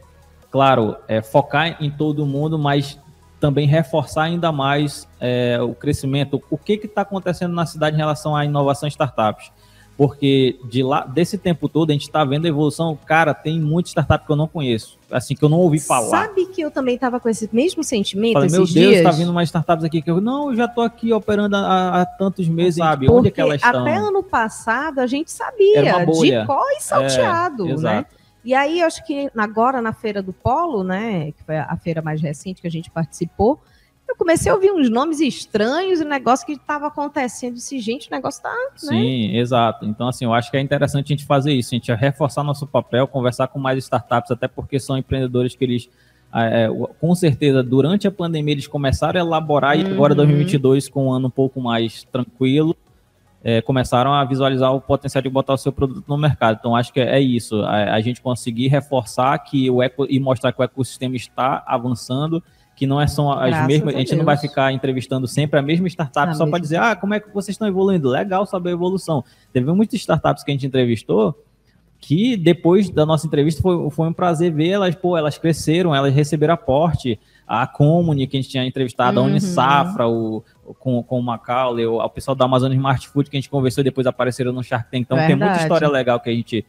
[0.51, 2.99] claro, é focar em todo mundo, mas
[3.39, 6.41] também reforçar ainda mais é, o crescimento.
[6.49, 9.51] O que está acontecendo na cidade em relação à inovação startups?
[9.97, 12.97] Porque de lá, desse tempo todo a gente está vendo a evolução.
[13.05, 16.10] Cara, tem muita startup que eu não conheço, assim, que eu não ouvi falar.
[16.10, 19.31] Sabe que eu também estava com esse mesmo sentimento Falei, esses Meu Deus, está vindo
[19.31, 22.75] mais startups aqui que eu não, eu já estou aqui operando há, há, tantos meses,
[22.75, 23.05] sabe?
[23.05, 23.81] Porque Onde é que elas estão?
[23.81, 28.05] Até ano passado a gente sabia de có e salteado, é, né?
[28.43, 32.21] E aí, acho que agora na Feira do Polo, né, que foi a feira mais
[32.21, 33.60] recente que a gente participou,
[34.07, 37.51] eu comecei a ouvir uns nomes estranhos e negócio que estava acontecendo.
[37.51, 38.53] Eu disse, gente, o negócio tá.
[38.53, 38.69] Né?
[38.75, 39.85] Sim, exato.
[39.85, 42.67] Então, assim, eu acho que é interessante a gente fazer isso, a gente reforçar nosso
[42.67, 45.89] papel, conversar com mais startups, até porque são empreendedores que eles.
[46.33, 46.67] É,
[46.99, 49.83] com certeza, durante a pandemia, eles começaram a elaborar, uhum.
[49.83, 52.75] e agora 2022, com um ano um pouco mais tranquilo,
[53.41, 56.57] é, começaram a visualizar o potencial de botar o seu produto no mercado.
[56.59, 60.51] Então, acho que é, isso, a, a, gente conseguir reforçar que o eco, e mostrar
[60.51, 62.43] que o ecossistema está avançando,
[62.75, 65.59] que não é só as Graças mesmas, a, a, gente não vai ficar entrevistando sempre
[65.59, 68.09] a mesma startup só para dizer, ah, como é que vocês estão evoluindo?
[68.09, 69.23] Legal saber a evolução.
[69.53, 71.35] Teve muitas startups que a gente entrevistou
[71.99, 76.13] que depois da nossa entrevista foi, foi um prazer ver elas, pô, elas cresceram, elas
[76.13, 79.25] receberam aporte, a Comuni, que a gente tinha entrevistado, uhum.
[79.25, 80.43] a Unisafra, o,
[80.79, 83.81] com, com o Macaulay, o, o pessoal da Amazon Smart Food que a gente conversou
[83.81, 85.01] e depois apareceram no Shark Tank.
[85.01, 85.39] Então Verdade.
[85.39, 86.65] tem muita história legal que a gente.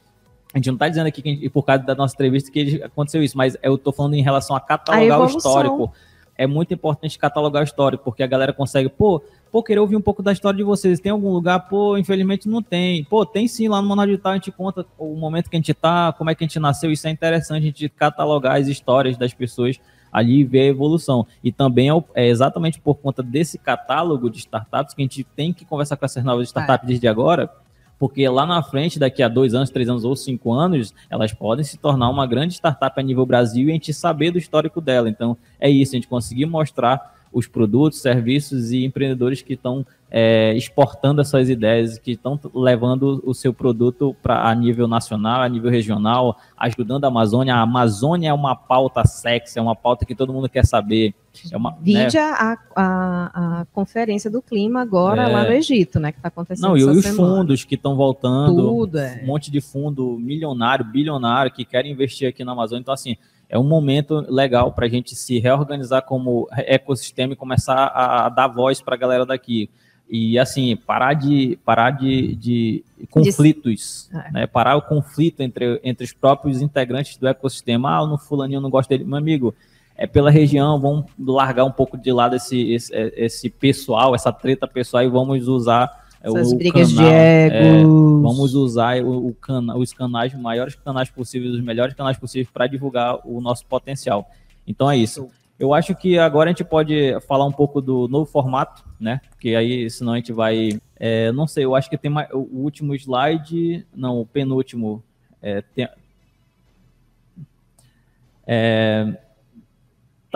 [0.57, 3.37] A gente não está dizendo aqui que por causa da nossa entrevista que aconteceu isso,
[3.37, 5.93] mas eu estou falando em relação a catalogar a o histórico.
[6.35, 10.01] É muito importante catalogar o histórico, porque a galera consegue, pô, pô, querer ouvir um
[10.01, 10.99] pouco da história de vocês.
[10.99, 11.69] Tem algum lugar?
[11.69, 13.05] Pô, infelizmente não tem.
[13.05, 15.75] Pô, tem sim, lá no Manual Digital a gente conta o momento que a gente
[15.75, 16.91] tá, como é que a gente nasceu.
[16.91, 19.79] Isso é interessante, a gente catalogar as histórias das pessoas
[20.11, 21.27] ali ver a evolução.
[21.45, 25.53] E também é, é, exatamente por conta desse catálogo de startups que a gente tem
[25.53, 26.87] que conversar com essas novas startups é.
[26.87, 27.51] desde agora,
[27.99, 31.65] porque lá na frente, daqui a dois anos, três anos ou cinco anos, elas podem
[31.65, 35.09] se tornar uma grande startup a nível Brasil e a gente saber do histórico dela.
[35.09, 40.55] Então, é isso, a gente conseguir mostrar os produtos, serviços e empreendedores que estão é,
[40.55, 45.71] exportando essas ideias, que estão levando o seu produto para a nível nacional, a nível
[45.71, 47.55] regional, ajudando a Amazônia.
[47.55, 51.15] A Amazônia é uma pauta sexy, é uma pauta que todo mundo quer saber.
[51.53, 52.23] É uma, Vide né?
[52.23, 55.33] a, a, a, conferência do clima agora é.
[55.33, 56.13] lá no Egito, né?
[56.13, 56.69] Que está acontecendo.
[56.69, 57.41] Não, e os semana.
[57.41, 58.57] fundos que estão voltando.
[58.57, 59.21] Tudo, é.
[59.23, 62.81] Um monte de fundo milionário, bilionário que querem investir aqui na Amazônia.
[62.81, 63.19] Então, assim,
[63.49, 68.49] é um momento legal para a gente se reorganizar como ecossistema e começar a, dar
[68.49, 69.71] voz para a galera daqui.
[70.09, 74.33] E assim, parar de parar de, de conflitos, de...
[74.33, 74.47] Né?
[74.47, 77.99] Parar o conflito entre, entre os próprios integrantes do ecossistema.
[77.99, 79.05] Ah, no fulaninho não gosto dele.
[79.05, 79.55] Meu amigo,
[79.97, 84.69] é pela região, vamos largar um pouco de lado esse, esse, esse pessoal, essa treta
[84.69, 87.57] pessoal e vamos usar essas o brigas canal, de egos.
[87.57, 92.19] É, vamos usar o, o cana, os canais, os maiores canais possíveis, os melhores canais
[92.19, 94.29] possíveis para divulgar o nosso potencial.
[94.67, 95.29] Então é isso.
[95.59, 99.21] Eu acho que agora a gente pode falar um pouco do novo formato, né?
[99.31, 100.71] Porque aí, senão a gente vai.
[100.97, 103.87] É, não sei, eu acho que tem mais, o último slide.
[103.95, 105.03] Não, o penúltimo.
[105.41, 105.89] É, tem,
[108.47, 109.17] é,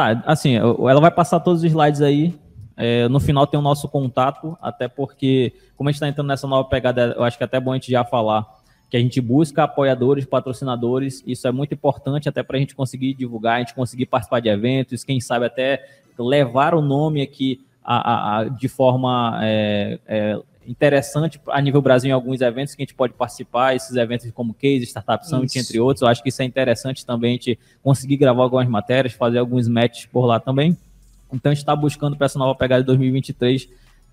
[0.01, 2.35] Tá, assim, ela vai passar todos os slides aí.
[2.83, 6.47] É, no final tem o nosso contato, até porque, como a gente está entrando nessa
[6.47, 8.47] nova pegada, eu acho que é até bom a gente já falar
[8.89, 11.23] que a gente busca apoiadores, patrocinadores.
[11.25, 14.49] Isso é muito importante até para a gente conseguir divulgar, a gente conseguir participar de
[14.49, 15.87] eventos, quem sabe até
[16.19, 22.11] levar o nome aqui a, a, a, de forma é, é, interessante a nível Brasil
[22.11, 25.79] em alguns eventos que a gente pode participar, esses eventos como Case, Startup Summit, entre
[25.79, 26.03] outros.
[26.03, 29.69] Eu acho que isso é interessante também, a gente conseguir gravar algumas matérias, fazer alguns
[29.69, 30.77] matches por lá também.
[31.33, 33.69] Então a gente está buscando para essa nova pegada de 2023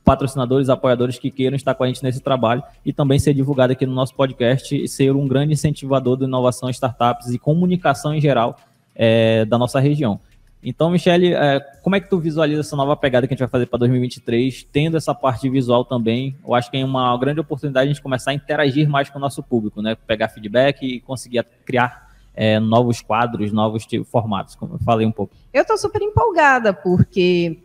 [0.07, 3.85] patrocinadores, apoiadores que queiram estar com a gente nesse trabalho e também ser divulgado aqui
[3.85, 8.57] no nosso podcast e ser um grande incentivador de inovação, startups e comunicação em geral
[8.95, 10.17] é, da nossa região.
[10.63, 13.49] Então, Michele, é, como é que tu visualiza essa nova pegada que a gente vai
[13.49, 16.35] fazer para 2023, tendo essa parte visual também?
[16.45, 19.21] Eu acho que é uma grande oportunidade a gente começar a interagir mais com o
[19.21, 19.95] nosso público, né?
[20.07, 22.06] Pegar feedback e conseguir criar
[22.37, 25.33] é, novos quadros, novos formatos, como eu falei um pouco.
[25.51, 27.57] Eu estou super empolgada, porque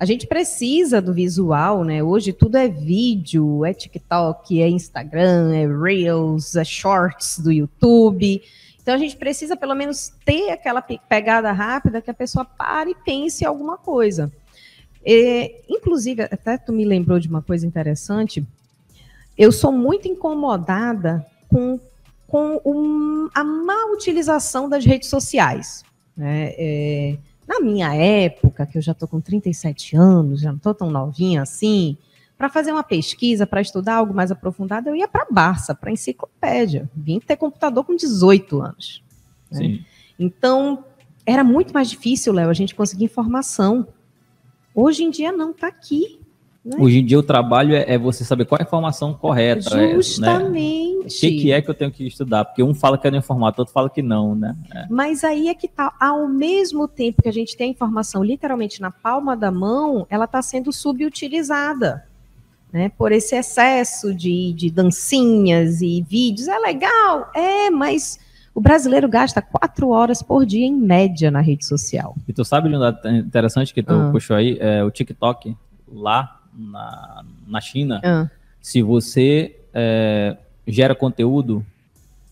[0.00, 2.02] a gente precisa do visual, né?
[2.02, 8.42] Hoje tudo é vídeo, é TikTok, é Instagram, é Reels, é Shorts do YouTube.
[8.80, 12.94] Então a gente precisa pelo menos ter aquela pegada rápida que a pessoa pare e
[12.94, 14.32] pense em alguma coisa.
[15.04, 18.46] E, inclusive, até tu me lembrou de uma coisa interessante.
[19.36, 21.78] Eu sou muito incomodada com,
[22.26, 25.84] com um, a má utilização das redes sociais.
[26.16, 26.52] Né?
[26.56, 30.90] É, na minha época, que eu já estou com 37 anos, já não estou tão
[30.90, 31.96] novinha assim,
[32.36, 35.90] para fazer uma pesquisa, para estudar algo mais aprofundado, eu ia para a Barça, para
[35.90, 36.90] a enciclopédia.
[36.94, 39.02] Vim ter computador com 18 anos.
[39.50, 39.80] Né?
[40.18, 40.84] Então,
[41.24, 43.88] era muito mais difícil, Léo, a gente conseguir informação.
[44.74, 46.20] Hoje em dia não, está aqui.
[46.66, 46.78] Né?
[46.80, 49.94] Hoje em dia o trabalho é, é, você saber qual é a informação correta.
[49.94, 50.96] Justamente.
[50.96, 51.04] É, né?
[51.04, 52.44] O que, que, é que eu tenho que estudar?
[52.44, 54.56] Porque um fala que é no informato, outro fala que não, né?
[54.74, 54.86] É.
[54.90, 58.80] Mas aí é que tá, ao mesmo tempo que a gente tem a informação literalmente
[58.80, 62.04] na palma da mão, ela está sendo subutilizada
[62.72, 66.48] né, por esse excesso de, de dancinhas e vídeos.
[66.48, 68.18] É legal, é, mas
[68.52, 72.16] o brasileiro gasta quatro horas por dia, em média, na rede social.
[72.26, 74.10] E tu sabe de um dado interessante que tu ah.
[74.10, 74.58] puxou aí?
[74.58, 78.30] É, o TikTok, lá na, na China, ah.
[78.60, 81.64] se você é, gera conteúdo,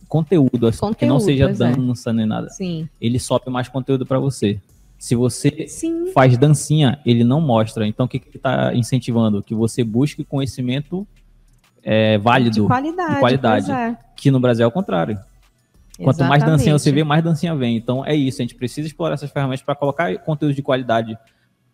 [0.09, 1.53] conteúdo, assim, conteúdo, que não seja é.
[1.53, 2.13] dança é.
[2.13, 2.89] nem nada, Sim.
[3.01, 4.61] ele sobe mais conteúdo para você.
[4.99, 6.13] Se você Sim.
[6.13, 7.87] faz dancinha, ele não mostra.
[7.87, 9.43] Então, o que está incentivando?
[9.43, 11.07] Que você busque conhecimento
[11.83, 12.63] é, válido.
[12.63, 13.15] De qualidade.
[13.15, 13.97] De qualidade é.
[14.17, 15.19] Que no Brasil é o contrário.
[15.97, 16.29] Quanto Exatamente.
[16.29, 17.77] mais dancinha você vê, mais dancinha vem.
[17.77, 18.41] Então, é isso.
[18.41, 21.17] A gente precisa explorar essas ferramentas para colocar conteúdo de qualidade,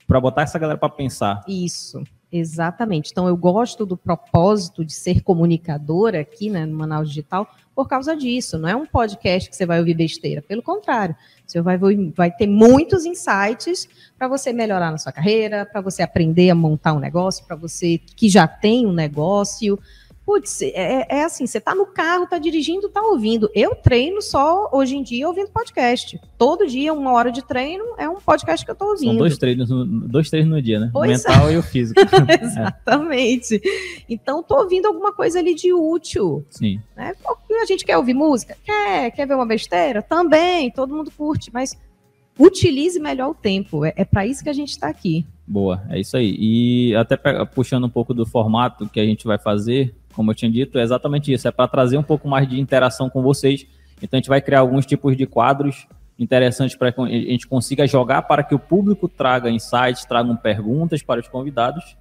[0.06, 1.42] para botar essa galera para pensar.
[1.46, 2.02] Isso.
[2.32, 3.10] Exatamente.
[3.10, 8.16] Então, eu gosto do propósito de ser comunicadora aqui né, no Manaus Digital por causa
[8.16, 8.56] disso.
[8.56, 10.40] Não é um podcast que você vai ouvir besteira.
[10.40, 11.76] Pelo contrário, você vai,
[12.14, 16.92] vai ter muitos insights para você melhorar na sua carreira, para você aprender a montar
[16.92, 19.76] um negócio, para você que já tem um negócio,
[20.24, 23.50] Putz, é, é, é assim, você tá no carro, tá dirigindo, tá ouvindo.
[23.54, 26.20] Eu treino só hoje em dia ouvindo podcast.
[26.38, 29.10] Todo dia, uma hora de treino, é um podcast que eu tô ouvindo.
[29.10, 29.68] São dois treinos,
[30.08, 30.90] dois treinos no dia, né?
[30.92, 31.54] Pois o mental é.
[31.54, 32.00] e o físico.
[32.40, 33.60] Exatamente.
[34.08, 36.44] Então, tô ouvindo alguma coisa ali de útil.
[36.50, 36.80] Sim.
[36.96, 37.12] Né?
[37.60, 38.56] A gente quer ouvir música?
[38.62, 39.10] Quer?
[39.10, 40.02] Quer ver uma besteira?
[40.02, 41.76] Também, todo mundo curte, mas
[42.38, 43.84] utilize melhor o tempo.
[43.84, 45.26] É, é para isso que a gente está aqui.
[45.46, 46.36] Boa, é isso aí.
[46.38, 50.50] E até puxando um pouco do formato que a gente vai fazer, como eu tinha
[50.50, 51.46] dito, é exatamente isso.
[51.46, 53.66] É para trazer um pouco mais de interação com vocês.
[54.02, 55.86] Então a gente vai criar alguns tipos de quadros
[56.18, 61.02] interessantes para que a gente consiga jogar para que o público traga insights, tragam perguntas
[61.02, 61.96] para os convidados,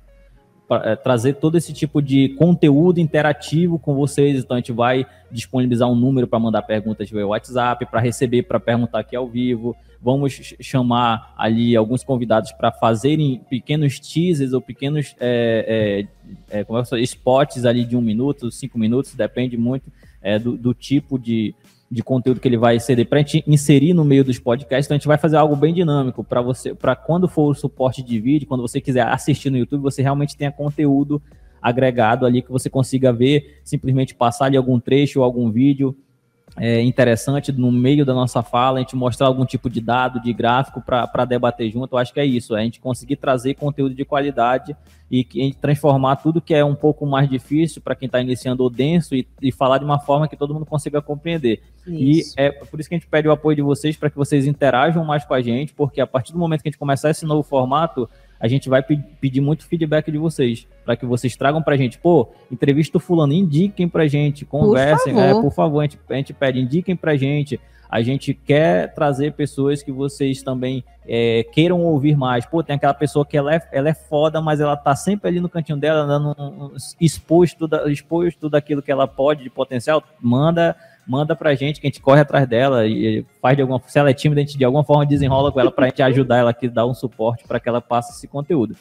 [0.83, 4.39] é, trazer todo esse tipo de conteúdo interativo com vocês.
[4.39, 8.59] Então a gente vai disponibilizar um número para mandar perguntas via WhatsApp, para receber, para
[8.59, 9.75] perguntar aqui ao vivo.
[10.01, 16.05] Vamos chamar ali alguns convidados para fazerem pequenos teasers ou pequenos é,
[16.49, 20.73] é, é, é spots ali de um minuto, cinco minutos, depende muito é, do, do,
[20.73, 21.53] tipo de,
[21.91, 24.85] de conteúdo que ele vai ceder para a gente inserir no meio dos podcasts.
[24.85, 28.03] Então a gente vai fazer algo bem dinâmico para você, para quando for o suporte
[28.03, 31.21] de vídeo, quando você quiser assistir no YouTube, você realmente tenha conteúdo
[31.61, 35.95] agregado ali que você consiga ver, simplesmente passar ali algum trecho ou algum vídeo
[36.57, 40.33] é, interessante no meio da nossa fala, a gente mostrar algum tipo de dado, de
[40.33, 41.93] gráfico para debater junto.
[41.93, 44.75] Eu acho que é isso, é a gente conseguir trazer conteúdo de qualidade
[45.11, 48.69] e, e transformar tudo que é um pouco mais difícil para quem está iniciando ou
[48.69, 51.61] denso e, e, falar de uma forma que todo mundo consiga compreender.
[51.87, 52.35] Isso.
[52.37, 54.45] E é por isso que a gente pede o apoio de vocês para que vocês
[54.45, 57.25] interajam mais com a gente, porque a partir do momento que a gente começar esse
[57.25, 58.09] novo formato,
[58.39, 61.97] a gente vai pedir muito feedback de vocês, para que vocês tragam para a gente,
[61.97, 65.83] pô, entrevista o fulano, indiquem para a gente, conversem, por favor, é, por favor a,
[65.83, 70.43] gente, a gente pede, indiquem para a gente, a gente quer trazer pessoas que vocês
[70.43, 72.45] também é, queiram ouvir mais.
[72.45, 75.39] Pô, tem aquela pessoa que ela é, ela é foda, mas ela tá sempre ali
[75.39, 80.03] no cantinho dela, dando um, exposto, da, exposto daquilo que ela pode de potencial.
[80.21, 80.75] Manda
[81.09, 84.11] manda pra gente, que a gente corre atrás dela e faz de alguma se ela
[84.11, 86.69] é tímida, a gente de alguma forma desenrola com ela pra gente ajudar ela aqui,
[86.69, 88.75] dar um suporte para que ela passe esse conteúdo.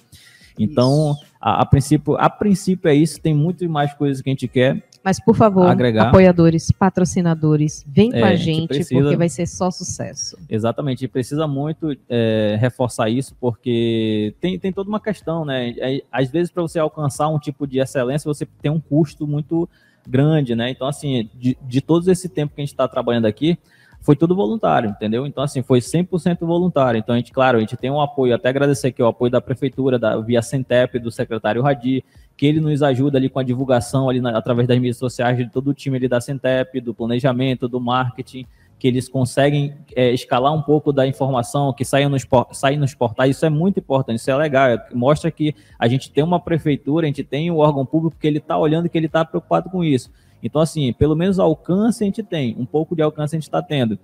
[0.58, 4.48] Então, a, a, princípio, a princípio é isso, tem muito mais coisas que a gente
[4.48, 4.82] quer.
[5.02, 6.08] Mas, por favor, agregar.
[6.08, 10.36] apoiadores, patrocinadores, vem é, com a gente, precisa, porque vai ser só sucesso.
[10.50, 15.70] Exatamente, e precisa muito é, reforçar isso, porque tem, tem toda uma questão, né?
[15.78, 19.68] É, às vezes, para você alcançar um tipo de excelência, você tem um custo muito
[20.08, 20.70] grande, né?
[20.70, 23.58] Então, assim, de, de todo esse tempo que a gente está trabalhando aqui,
[24.00, 25.26] foi tudo voluntário, entendeu?
[25.26, 26.98] Então, assim, foi 100% voluntário.
[26.98, 29.40] Então, a gente, claro, a gente tem um apoio, até agradecer aqui o apoio da
[29.40, 32.04] prefeitura, da via Centep, do secretário Radi,
[32.36, 35.48] que ele nos ajuda ali com a divulgação ali na, através das mídias sociais de
[35.50, 38.46] todo o time ali da Centep, do planejamento, do marketing,
[38.78, 43.36] que eles conseguem é, escalar um pouco da informação que sai nos, sai nos portais.
[43.36, 44.78] Isso é muito importante, isso é legal.
[44.94, 48.38] Mostra que a gente tem uma prefeitura, a gente tem um órgão público que ele
[48.38, 50.10] está olhando que ele está preocupado com isso.
[50.40, 53.60] Então, assim, pelo menos alcance a gente tem, um pouco de alcance a gente está
[53.60, 53.98] tendo.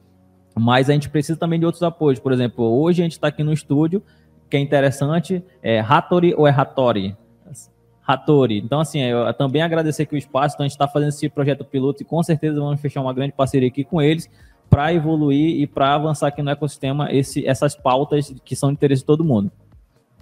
[0.57, 2.19] Mas a gente precisa também de outros apoios.
[2.19, 4.03] Por exemplo, hoje a gente está aqui no estúdio,
[4.51, 7.17] que é interessante, é Hattori ou é Hattori?
[8.07, 8.59] Hattori.
[8.59, 10.55] Então, assim, eu também agradecer aqui o espaço.
[10.55, 13.33] Então, a gente está fazendo esse projeto piloto e com certeza vamos fechar uma grande
[13.33, 14.29] parceria aqui com eles
[14.69, 19.03] para evoluir e para avançar aqui no ecossistema esse, essas pautas que são de interesse
[19.03, 19.51] de todo mundo.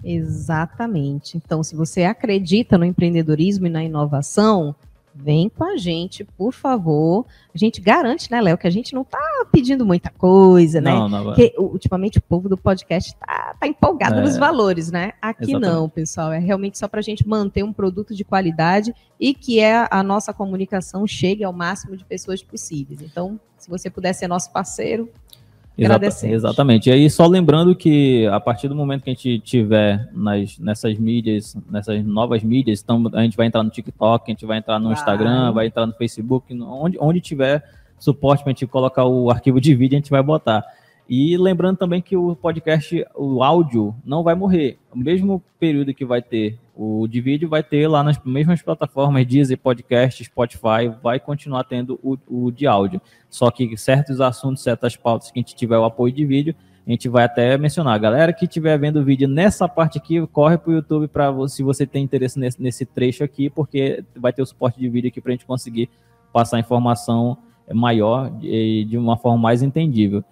[0.03, 1.37] Exatamente.
[1.37, 4.75] Então, se você acredita no empreendedorismo e na inovação,
[5.15, 7.25] vem com a gente, por favor.
[7.53, 9.19] A gente garante, né, Léo, que a gente não está
[9.51, 10.91] pedindo muita coisa, né?
[10.91, 15.13] Não, não Porque ultimamente o povo do podcast está tá empolgado é, nos valores, né?
[15.21, 15.73] Aqui exatamente.
[15.73, 16.31] não, pessoal.
[16.31, 20.01] É realmente só para a gente manter um produto de qualidade e que é a
[20.01, 23.01] nossa comunicação chegue ao máximo de pessoas possíveis.
[23.01, 25.09] Então, se você puder ser nosso parceiro,
[25.75, 26.89] Exata, exatamente.
[26.89, 30.97] E aí, só lembrando que a partir do momento que a gente tiver nas, nessas
[30.99, 34.77] mídias, nessas novas mídias, então a gente vai entrar no TikTok, a gente vai entrar
[34.77, 34.93] no vai.
[34.93, 37.63] Instagram, vai entrar no Facebook, onde, onde tiver
[37.97, 40.63] suporte para a gente colocar o arquivo de vídeo, a gente vai botar.
[41.07, 44.77] E lembrando também que o podcast, o áudio, não vai morrer.
[44.91, 49.25] O mesmo período que vai ter o de vídeo, vai ter lá nas mesmas plataformas,
[49.25, 53.01] Deezer, Podcast, Spotify, vai continuar tendo o, o de áudio.
[53.29, 56.89] Só que certos assuntos, certas pautas que a gente tiver o apoio de vídeo, a
[56.89, 57.99] gente vai até mencionar.
[57.99, 61.63] Galera que estiver vendo o vídeo nessa parte aqui, corre para o YouTube para se
[61.63, 65.21] você tem interesse nesse, nesse trecho aqui, porque vai ter o suporte de vídeo aqui
[65.21, 65.89] para a gente conseguir
[66.31, 67.37] passar informação
[67.71, 70.23] maior e de uma forma mais entendível.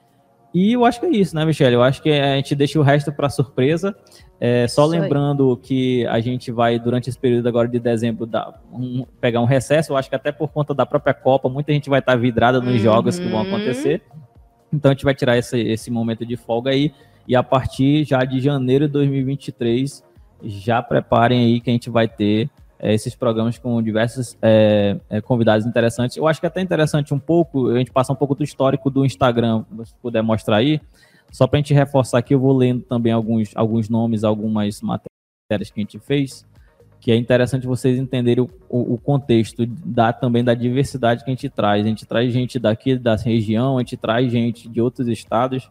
[0.54, 1.74] E eu acho que é isso, né, Michelle?
[1.74, 3.96] Eu acho que a gente deixa o resto para surpresa.
[4.40, 5.58] É, só isso lembrando aí.
[5.58, 9.94] que a gente vai, durante esse período agora de dezembro, dar um, pegar um recesso.
[9.94, 12.60] Eu acho que até por conta da própria Copa, muita gente vai estar tá vidrada
[12.60, 12.80] nos uhum.
[12.80, 14.02] jogos que vão acontecer.
[14.74, 16.94] Então a gente vai tirar esse, esse momento de folga aí.
[17.28, 20.04] E a partir já de janeiro de 2023,
[20.44, 22.50] já preparem aí que a gente vai ter
[22.82, 26.18] é, esses programas com diversos é, é, convidados interessantes.
[26.18, 28.90] Eu acho que é até interessante um pouco, a gente passar um pouco do histórico
[28.90, 30.82] do Instagram, se puder mostrar aí,
[31.32, 35.70] só para a gente reforçar aqui, eu vou lendo também alguns, alguns nomes, algumas matérias
[35.72, 36.46] que a gente fez,
[37.00, 41.34] que é interessante vocês entenderem o, o, o contexto da, também da diversidade que a
[41.34, 41.86] gente traz.
[41.86, 45.70] A gente traz gente daqui da região, a gente traz gente de outros estados,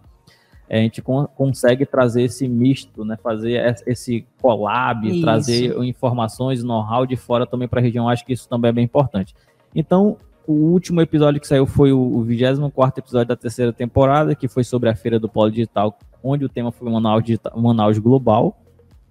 [0.71, 3.17] a gente con consegue trazer esse misto, né?
[3.21, 5.21] Fazer esse collab, isso.
[5.21, 8.09] trazer informações, know-how de fora também para a região.
[8.09, 9.35] Acho que isso também é bem importante.
[9.75, 14.63] Então, o último episódio que saiu foi o 24 episódio da terceira temporada, que foi
[14.63, 18.57] sobre a Feira do Polo Digital, onde o tema foi Manaus, Digital, Manaus Global,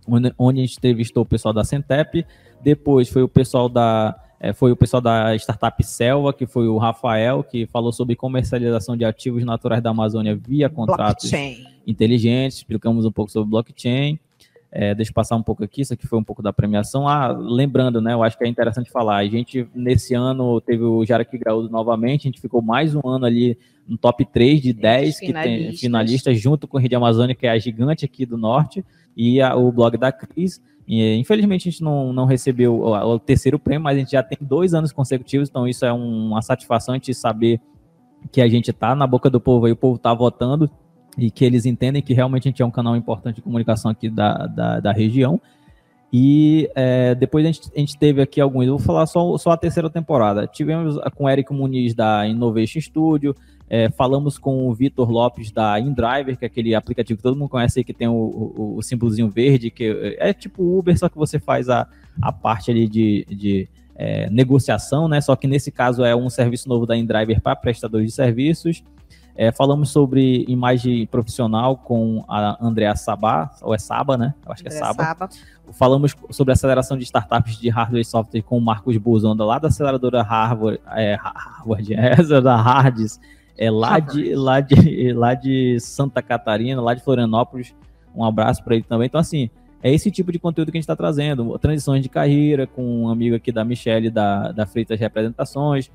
[0.08, 2.26] onde, onde a gente entrevistou o pessoal da Centep.
[2.62, 6.78] Depois foi o pessoal da é, foi o pessoal da startup Selva, que foi o
[6.78, 11.65] Rafael, que falou sobre comercialização de ativos naturais da Amazônia via contratos blockchain.
[11.86, 12.58] inteligentes.
[12.58, 14.17] Explicamos um pouco sobre blockchain.
[14.71, 17.08] É, deixa eu passar um pouco aqui, isso aqui foi um pouco da premiação.
[17.08, 18.13] Ah, lembrando, né?
[18.13, 19.17] Eu acho que é interessante falar.
[19.17, 23.25] A gente, nesse ano, teve o Jaraqui Graúdo novamente, a gente ficou mais um ano
[23.25, 27.34] ali no top 3 de 10 que tem finalistas, junto com o Rio de Amazônia,
[27.34, 28.85] que é a gigante aqui do norte,
[29.17, 30.62] e a, o blog da Cris.
[30.90, 34.23] E, infelizmente a gente não, não recebeu o, o, terceiro prêmio, mas a gente já
[34.23, 37.62] tem dois anos consecutivos, então isso é um, uma satisfação de saber
[38.31, 40.67] que a gente está na boca do povo e o povo está votando
[41.15, 44.10] e que eles entendem que realmente a gente é um canal importante de comunicação aqui
[44.10, 45.40] da, da, da região.
[46.12, 49.52] E é, depois a gente, a gente, teve aqui alguns, eu vou falar só, só
[49.52, 50.48] a terceira temporada.
[50.48, 53.36] Tivemos com o Eric Muniz da Innovation Studio,
[53.70, 57.50] é, falamos com o Vitor Lopes da InDriver, que é aquele aplicativo que todo mundo
[57.50, 61.18] conhece aí, que tem o, o, o símbolozinho verde, que é tipo Uber, só que
[61.18, 61.88] você faz a,
[62.20, 65.22] a parte ali de, de é, negociação, né?
[65.22, 68.84] Só que nesse caso é um serviço novo da InDriver para prestadores de serviços.
[69.42, 74.33] É, falamos sobre imagem profissional com a Andrea Sabá, ou é Saba, né?
[74.46, 75.02] Eu acho que é Saba.
[75.02, 75.29] Saba.
[75.71, 79.69] Falamos sobre aceleração de startups de hardware e software com o Marcos Buzonda, lá da
[79.69, 83.17] aceleradora Harvard, é, Harvard, é, da Hards,
[83.58, 87.73] é, lá, de, lá, de, lá de Santa Catarina, lá de Florianópolis.
[88.13, 89.06] Um abraço para ele também.
[89.06, 89.50] Então, assim,
[89.81, 91.58] é esse tipo de conteúdo que a gente está trazendo.
[91.60, 95.90] Transições de carreira, com um amigo aqui da Michelle, da, da Freitas Representações,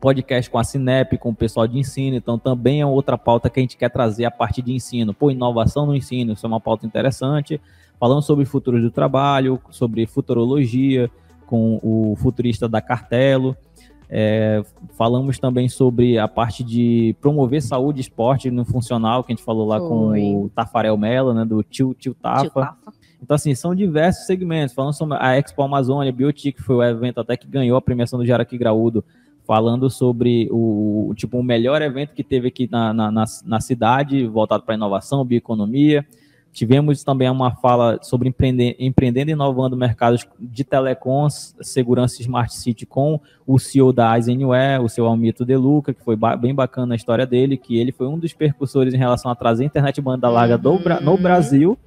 [0.00, 3.58] podcast com a Cinep, com o pessoal de ensino, então também é outra pauta que
[3.58, 5.12] a gente quer trazer a parte de ensino.
[5.12, 7.60] Pô, inovação no ensino, isso é uma pauta interessante.
[7.98, 11.10] Falando sobre futuro do trabalho, sobre futurologia,
[11.46, 13.56] com o futurista da Cartelo.
[14.10, 14.62] É,
[14.96, 19.44] falamos também sobre a parte de promover saúde e esporte no funcional, que a gente
[19.44, 19.88] falou lá Foi.
[19.88, 22.42] com o Tafarel Mello, né, do Tio, Tio Tafa.
[22.42, 22.92] Tio Tafa.
[23.20, 24.74] Então, assim, são diversos segmentos.
[24.74, 28.18] Falando sobre a Expo Amazônia, Biotic, que foi o evento até que ganhou a premiação
[28.18, 29.04] do Jaraqui Graúdo,
[29.48, 34.26] falando sobre o, tipo, o melhor evento que teve aqui na, na, na, na cidade,
[34.26, 36.06] voltado para inovação, bioeconomia.
[36.52, 42.84] Tivemos também uma fala sobre empreender, empreendendo e inovando mercados de telecoms, segurança Smart City
[42.84, 46.96] com o CEO da Aizenware, o seu Almito De Luca, que foi bem bacana a
[46.96, 50.28] história dele, que ele foi um dos percussores em relação a trazer a internet banda
[50.28, 50.76] larga uhum.
[50.76, 51.78] do, no Brasil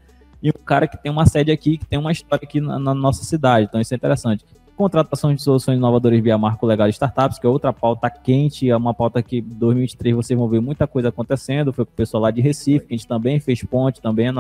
[0.41, 2.95] e um cara que tem uma sede aqui, que tem uma história aqui na, na
[2.95, 3.68] nossa cidade.
[3.70, 4.43] Então isso é interessante
[4.82, 8.75] contratação de soluções inovadoras via marco legal de startups, que é outra pauta quente, é
[8.75, 12.23] uma pauta que em 2023 vocês vão ver muita coisa acontecendo, foi com o pessoal
[12.23, 14.32] lá de Recife, que a gente também fez ponte, também é,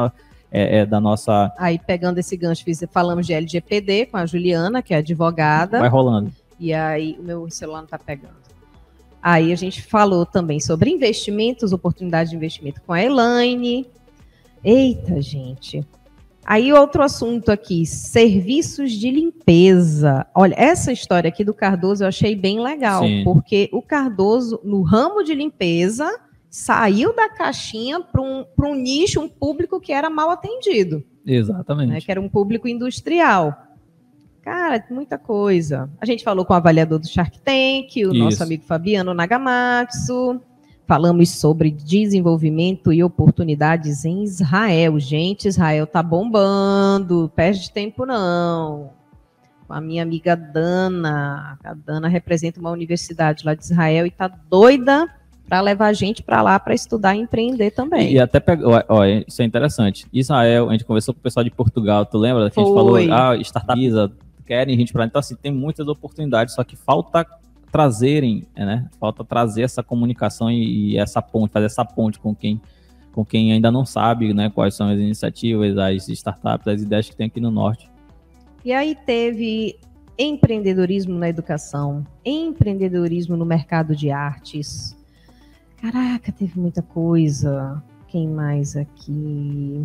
[0.51, 1.53] é, é da nossa...
[1.59, 5.79] Aí, pegando esse gancho, falamos de LGPD com a Juliana, que é advogada.
[5.79, 6.31] Vai rolando.
[6.59, 8.41] E aí, o meu celular não está pegando.
[9.21, 13.85] Aí a gente falou também sobre investimentos, oportunidade de investimento com a Elaine.
[14.63, 15.85] Eita, gente.
[16.45, 20.25] Aí outro assunto aqui, serviços de limpeza.
[20.33, 23.23] Olha, essa história aqui do Cardoso eu achei bem legal, Sim.
[23.23, 26.09] porque o Cardoso, no ramo de limpeza,
[26.49, 31.03] saiu da caixinha para um, um nicho, um público que era mal atendido.
[31.25, 31.89] Exatamente.
[31.89, 33.55] Né, que era um público industrial.
[34.41, 35.89] Cara, muita coisa.
[36.01, 38.13] A gente falou com o avaliador do Shark Tank, o Isso.
[38.13, 40.41] nosso amigo Fabiano Nagamatsu.
[40.91, 44.99] Falamos sobre desenvolvimento e oportunidades em Israel.
[44.99, 48.89] Gente, Israel tá bombando, perde tempo não.
[49.69, 55.07] A minha amiga Dana, a Dana representa uma universidade lá de Israel e tá doida
[55.47, 58.11] para levar a gente para lá para estudar e empreender também.
[58.11, 60.05] E, e até pega, ó, isso é interessante.
[60.11, 62.97] Israel, a gente conversou com o pessoal de Portugal, tu lembra que a gente falou,
[62.97, 63.93] ah, startups
[64.45, 65.05] querem gente para lá.
[65.05, 67.25] Então assim, tem muitas oportunidades, só que falta
[67.71, 68.87] trazerem, né?
[68.99, 72.61] Falta trazer essa comunicação e, e, essa ponte, fazer essa ponte com quem,
[73.13, 74.49] com quem ainda não sabe, né?
[74.49, 77.89] Quais são as iniciativas, as startups, as ideias que tem aqui no norte.
[78.63, 79.79] E aí teve
[80.17, 84.95] empreendedorismo na educação, empreendedorismo no mercado de artes.
[85.77, 87.81] Caraca, teve muita coisa.
[88.07, 89.83] Quem mais aqui?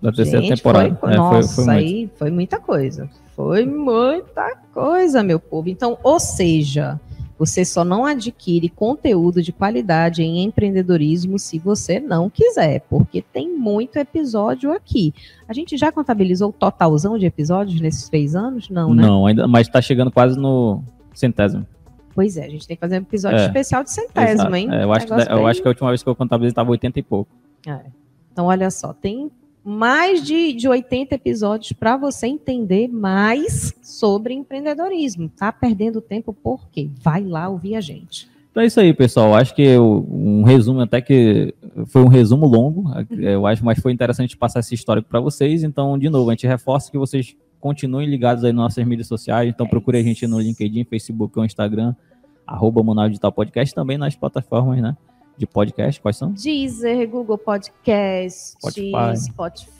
[0.00, 0.94] Da terceira Gente, temporada.
[0.96, 3.08] Foi, é, nossa, foi, foi aí foi muita coisa.
[3.42, 5.68] Foi muita coisa, meu povo.
[5.68, 7.00] Então, ou seja,
[7.36, 13.48] você só não adquire conteúdo de qualidade em empreendedorismo se você não quiser, porque tem
[13.48, 15.12] muito episódio aqui.
[15.48, 18.70] A gente já contabilizou o totalzão de episódios nesses três anos?
[18.70, 19.02] Não, né?
[19.02, 20.80] Não, ainda, mas está chegando quase no
[21.12, 21.66] centésimo.
[22.14, 24.54] Pois é, a gente tem que fazer um episódio é, especial de centésimo, exato.
[24.54, 24.68] hein?
[24.70, 26.96] É, eu, acho que, eu acho que a última vez que eu contabilizei estava 80
[26.96, 27.32] e pouco.
[27.66, 27.80] É.
[28.30, 29.28] Então, olha só, tem
[29.64, 35.28] mais de, de 80 episódios para você entender mais sobre empreendedorismo.
[35.28, 36.90] Tá perdendo tempo por quê?
[37.00, 38.28] Vai lá ouvir a gente.
[38.50, 39.34] Então é isso aí, pessoal.
[39.34, 41.54] Acho que um resumo, até que
[41.86, 45.64] foi um resumo longo, eu acho, mas foi interessante passar esse histórico para vocês.
[45.64, 49.48] Então, de novo, a gente reforça que vocês continuem ligados aí nas nossas mídias sociais.
[49.48, 51.94] Então, é procure a gente no LinkedIn, Facebook ou Instagram,
[52.46, 54.96] arroba Monal Digital Podcast, também nas plataformas, né?
[55.42, 56.00] De podcast?
[56.00, 56.32] Quais são?
[56.32, 59.72] Deezer, Google Podcast, Spotify, Spotify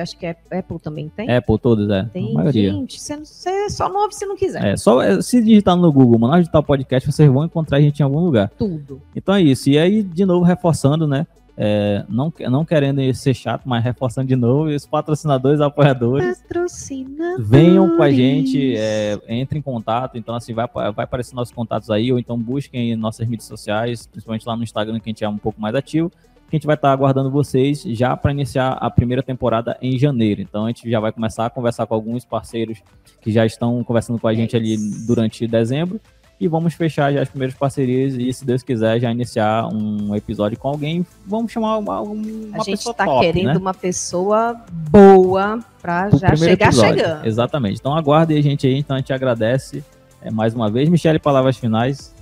[0.00, 1.34] acho que é Apple também tem.
[1.34, 2.04] Apple, todos, é.
[2.12, 2.70] Tem, a maioria.
[2.70, 4.62] gente, você, você só não ouve se não quiser.
[4.62, 8.00] É, só é, se digitar no Google, Manaus Digital Podcast, vocês vão encontrar a gente
[8.00, 8.50] em algum lugar.
[8.58, 9.00] Tudo.
[9.14, 9.70] Então é isso.
[9.70, 11.26] E aí, de novo, reforçando, né?
[11.56, 17.48] É, não, não querendo ser chato, mas reforçando de novo, os patrocinadores, apoiadores, patrocinadores.
[17.48, 21.90] venham com a gente, é, entre em contato, então assim, vai, vai aparecer nossos contatos
[21.90, 25.24] aí, ou então busquem em nossas mídias sociais, principalmente lá no Instagram, que a gente
[25.24, 28.72] é um pouco mais ativo, que a gente vai estar aguardando vocês já para iniciar
[28.72, 30.40] a primeira temporada em janeiro.
[30.40, 32.82] Então a gente já vai começar a conversar com alguns parceiros
[33.20, 34.76] que já estão conversando com a gente ali
[35.06, 36.00] durante dezembro,
[36.40, 40.58] e vamos fechar já as primeiras parcerias e, se Deus quiser, já iniciar um episódio
[40.58, 41.06] com alguém.
[41.26, 43.56] Vamos chamar uma, uma A gente está querendo né?
[43.56, 44.60] uma pessoa
[44.90, 46.98] boa para já chegar episódio.
[46.98, 47.26] chegando.
[47.26, 47.78] Exatamente.
[47.78, 49.84] Então aguarde a gente aí, então a gente agradece
[50.20, 50.88] é, mais uma vez.
[50.88, 52.12] Michele, palavras finais.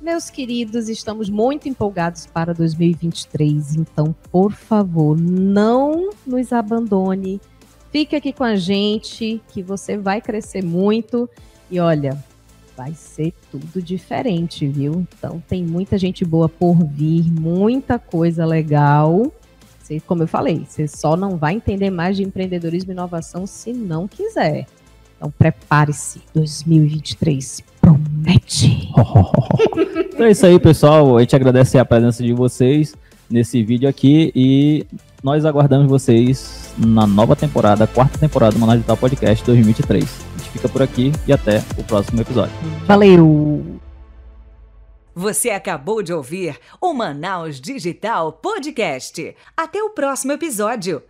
[0.00, 7.40] Meus queridos, estamos muito empolgados para 2023, então, por favor, não nos abandone.
[7.92, 11.30] Fique aqui com a gente, que você vai crescer muito.
[11.70, 12.18] E olha,
[12.82, 15.06] vai ser tudo diferente, viu?
[15.16, 19.32] Então, tem muita gente boa por vir, muita coisa legal.
[19.80, 23.72] Você, como eu falei, você só não vai entender mais de empreendedorismo e inovação se
[23.72, 24.66] não quiser.
[25.16, 28.88] Então prepare-se, 2023 promete.
[30.12, 31.16] então é isso aí, pessoal.
[31.16, 32.96] A gente agradece a presença de vocês
[33.30, 34.84] nesse vídeo aqui e
[35.22, 40.31] nós aguardamos vocês na nova temporada, quarta temporada do Manaus Digital Podcast 2023.
[40.52, 42.54] Fica por aqui e até o próximo episódio.
[42.86, 43.80] Valeu!
[45.14, 49.36] Você acabou de ouvir o Manaus Digital Podcast.
[49.54, 51.02] Até o próximo episódio.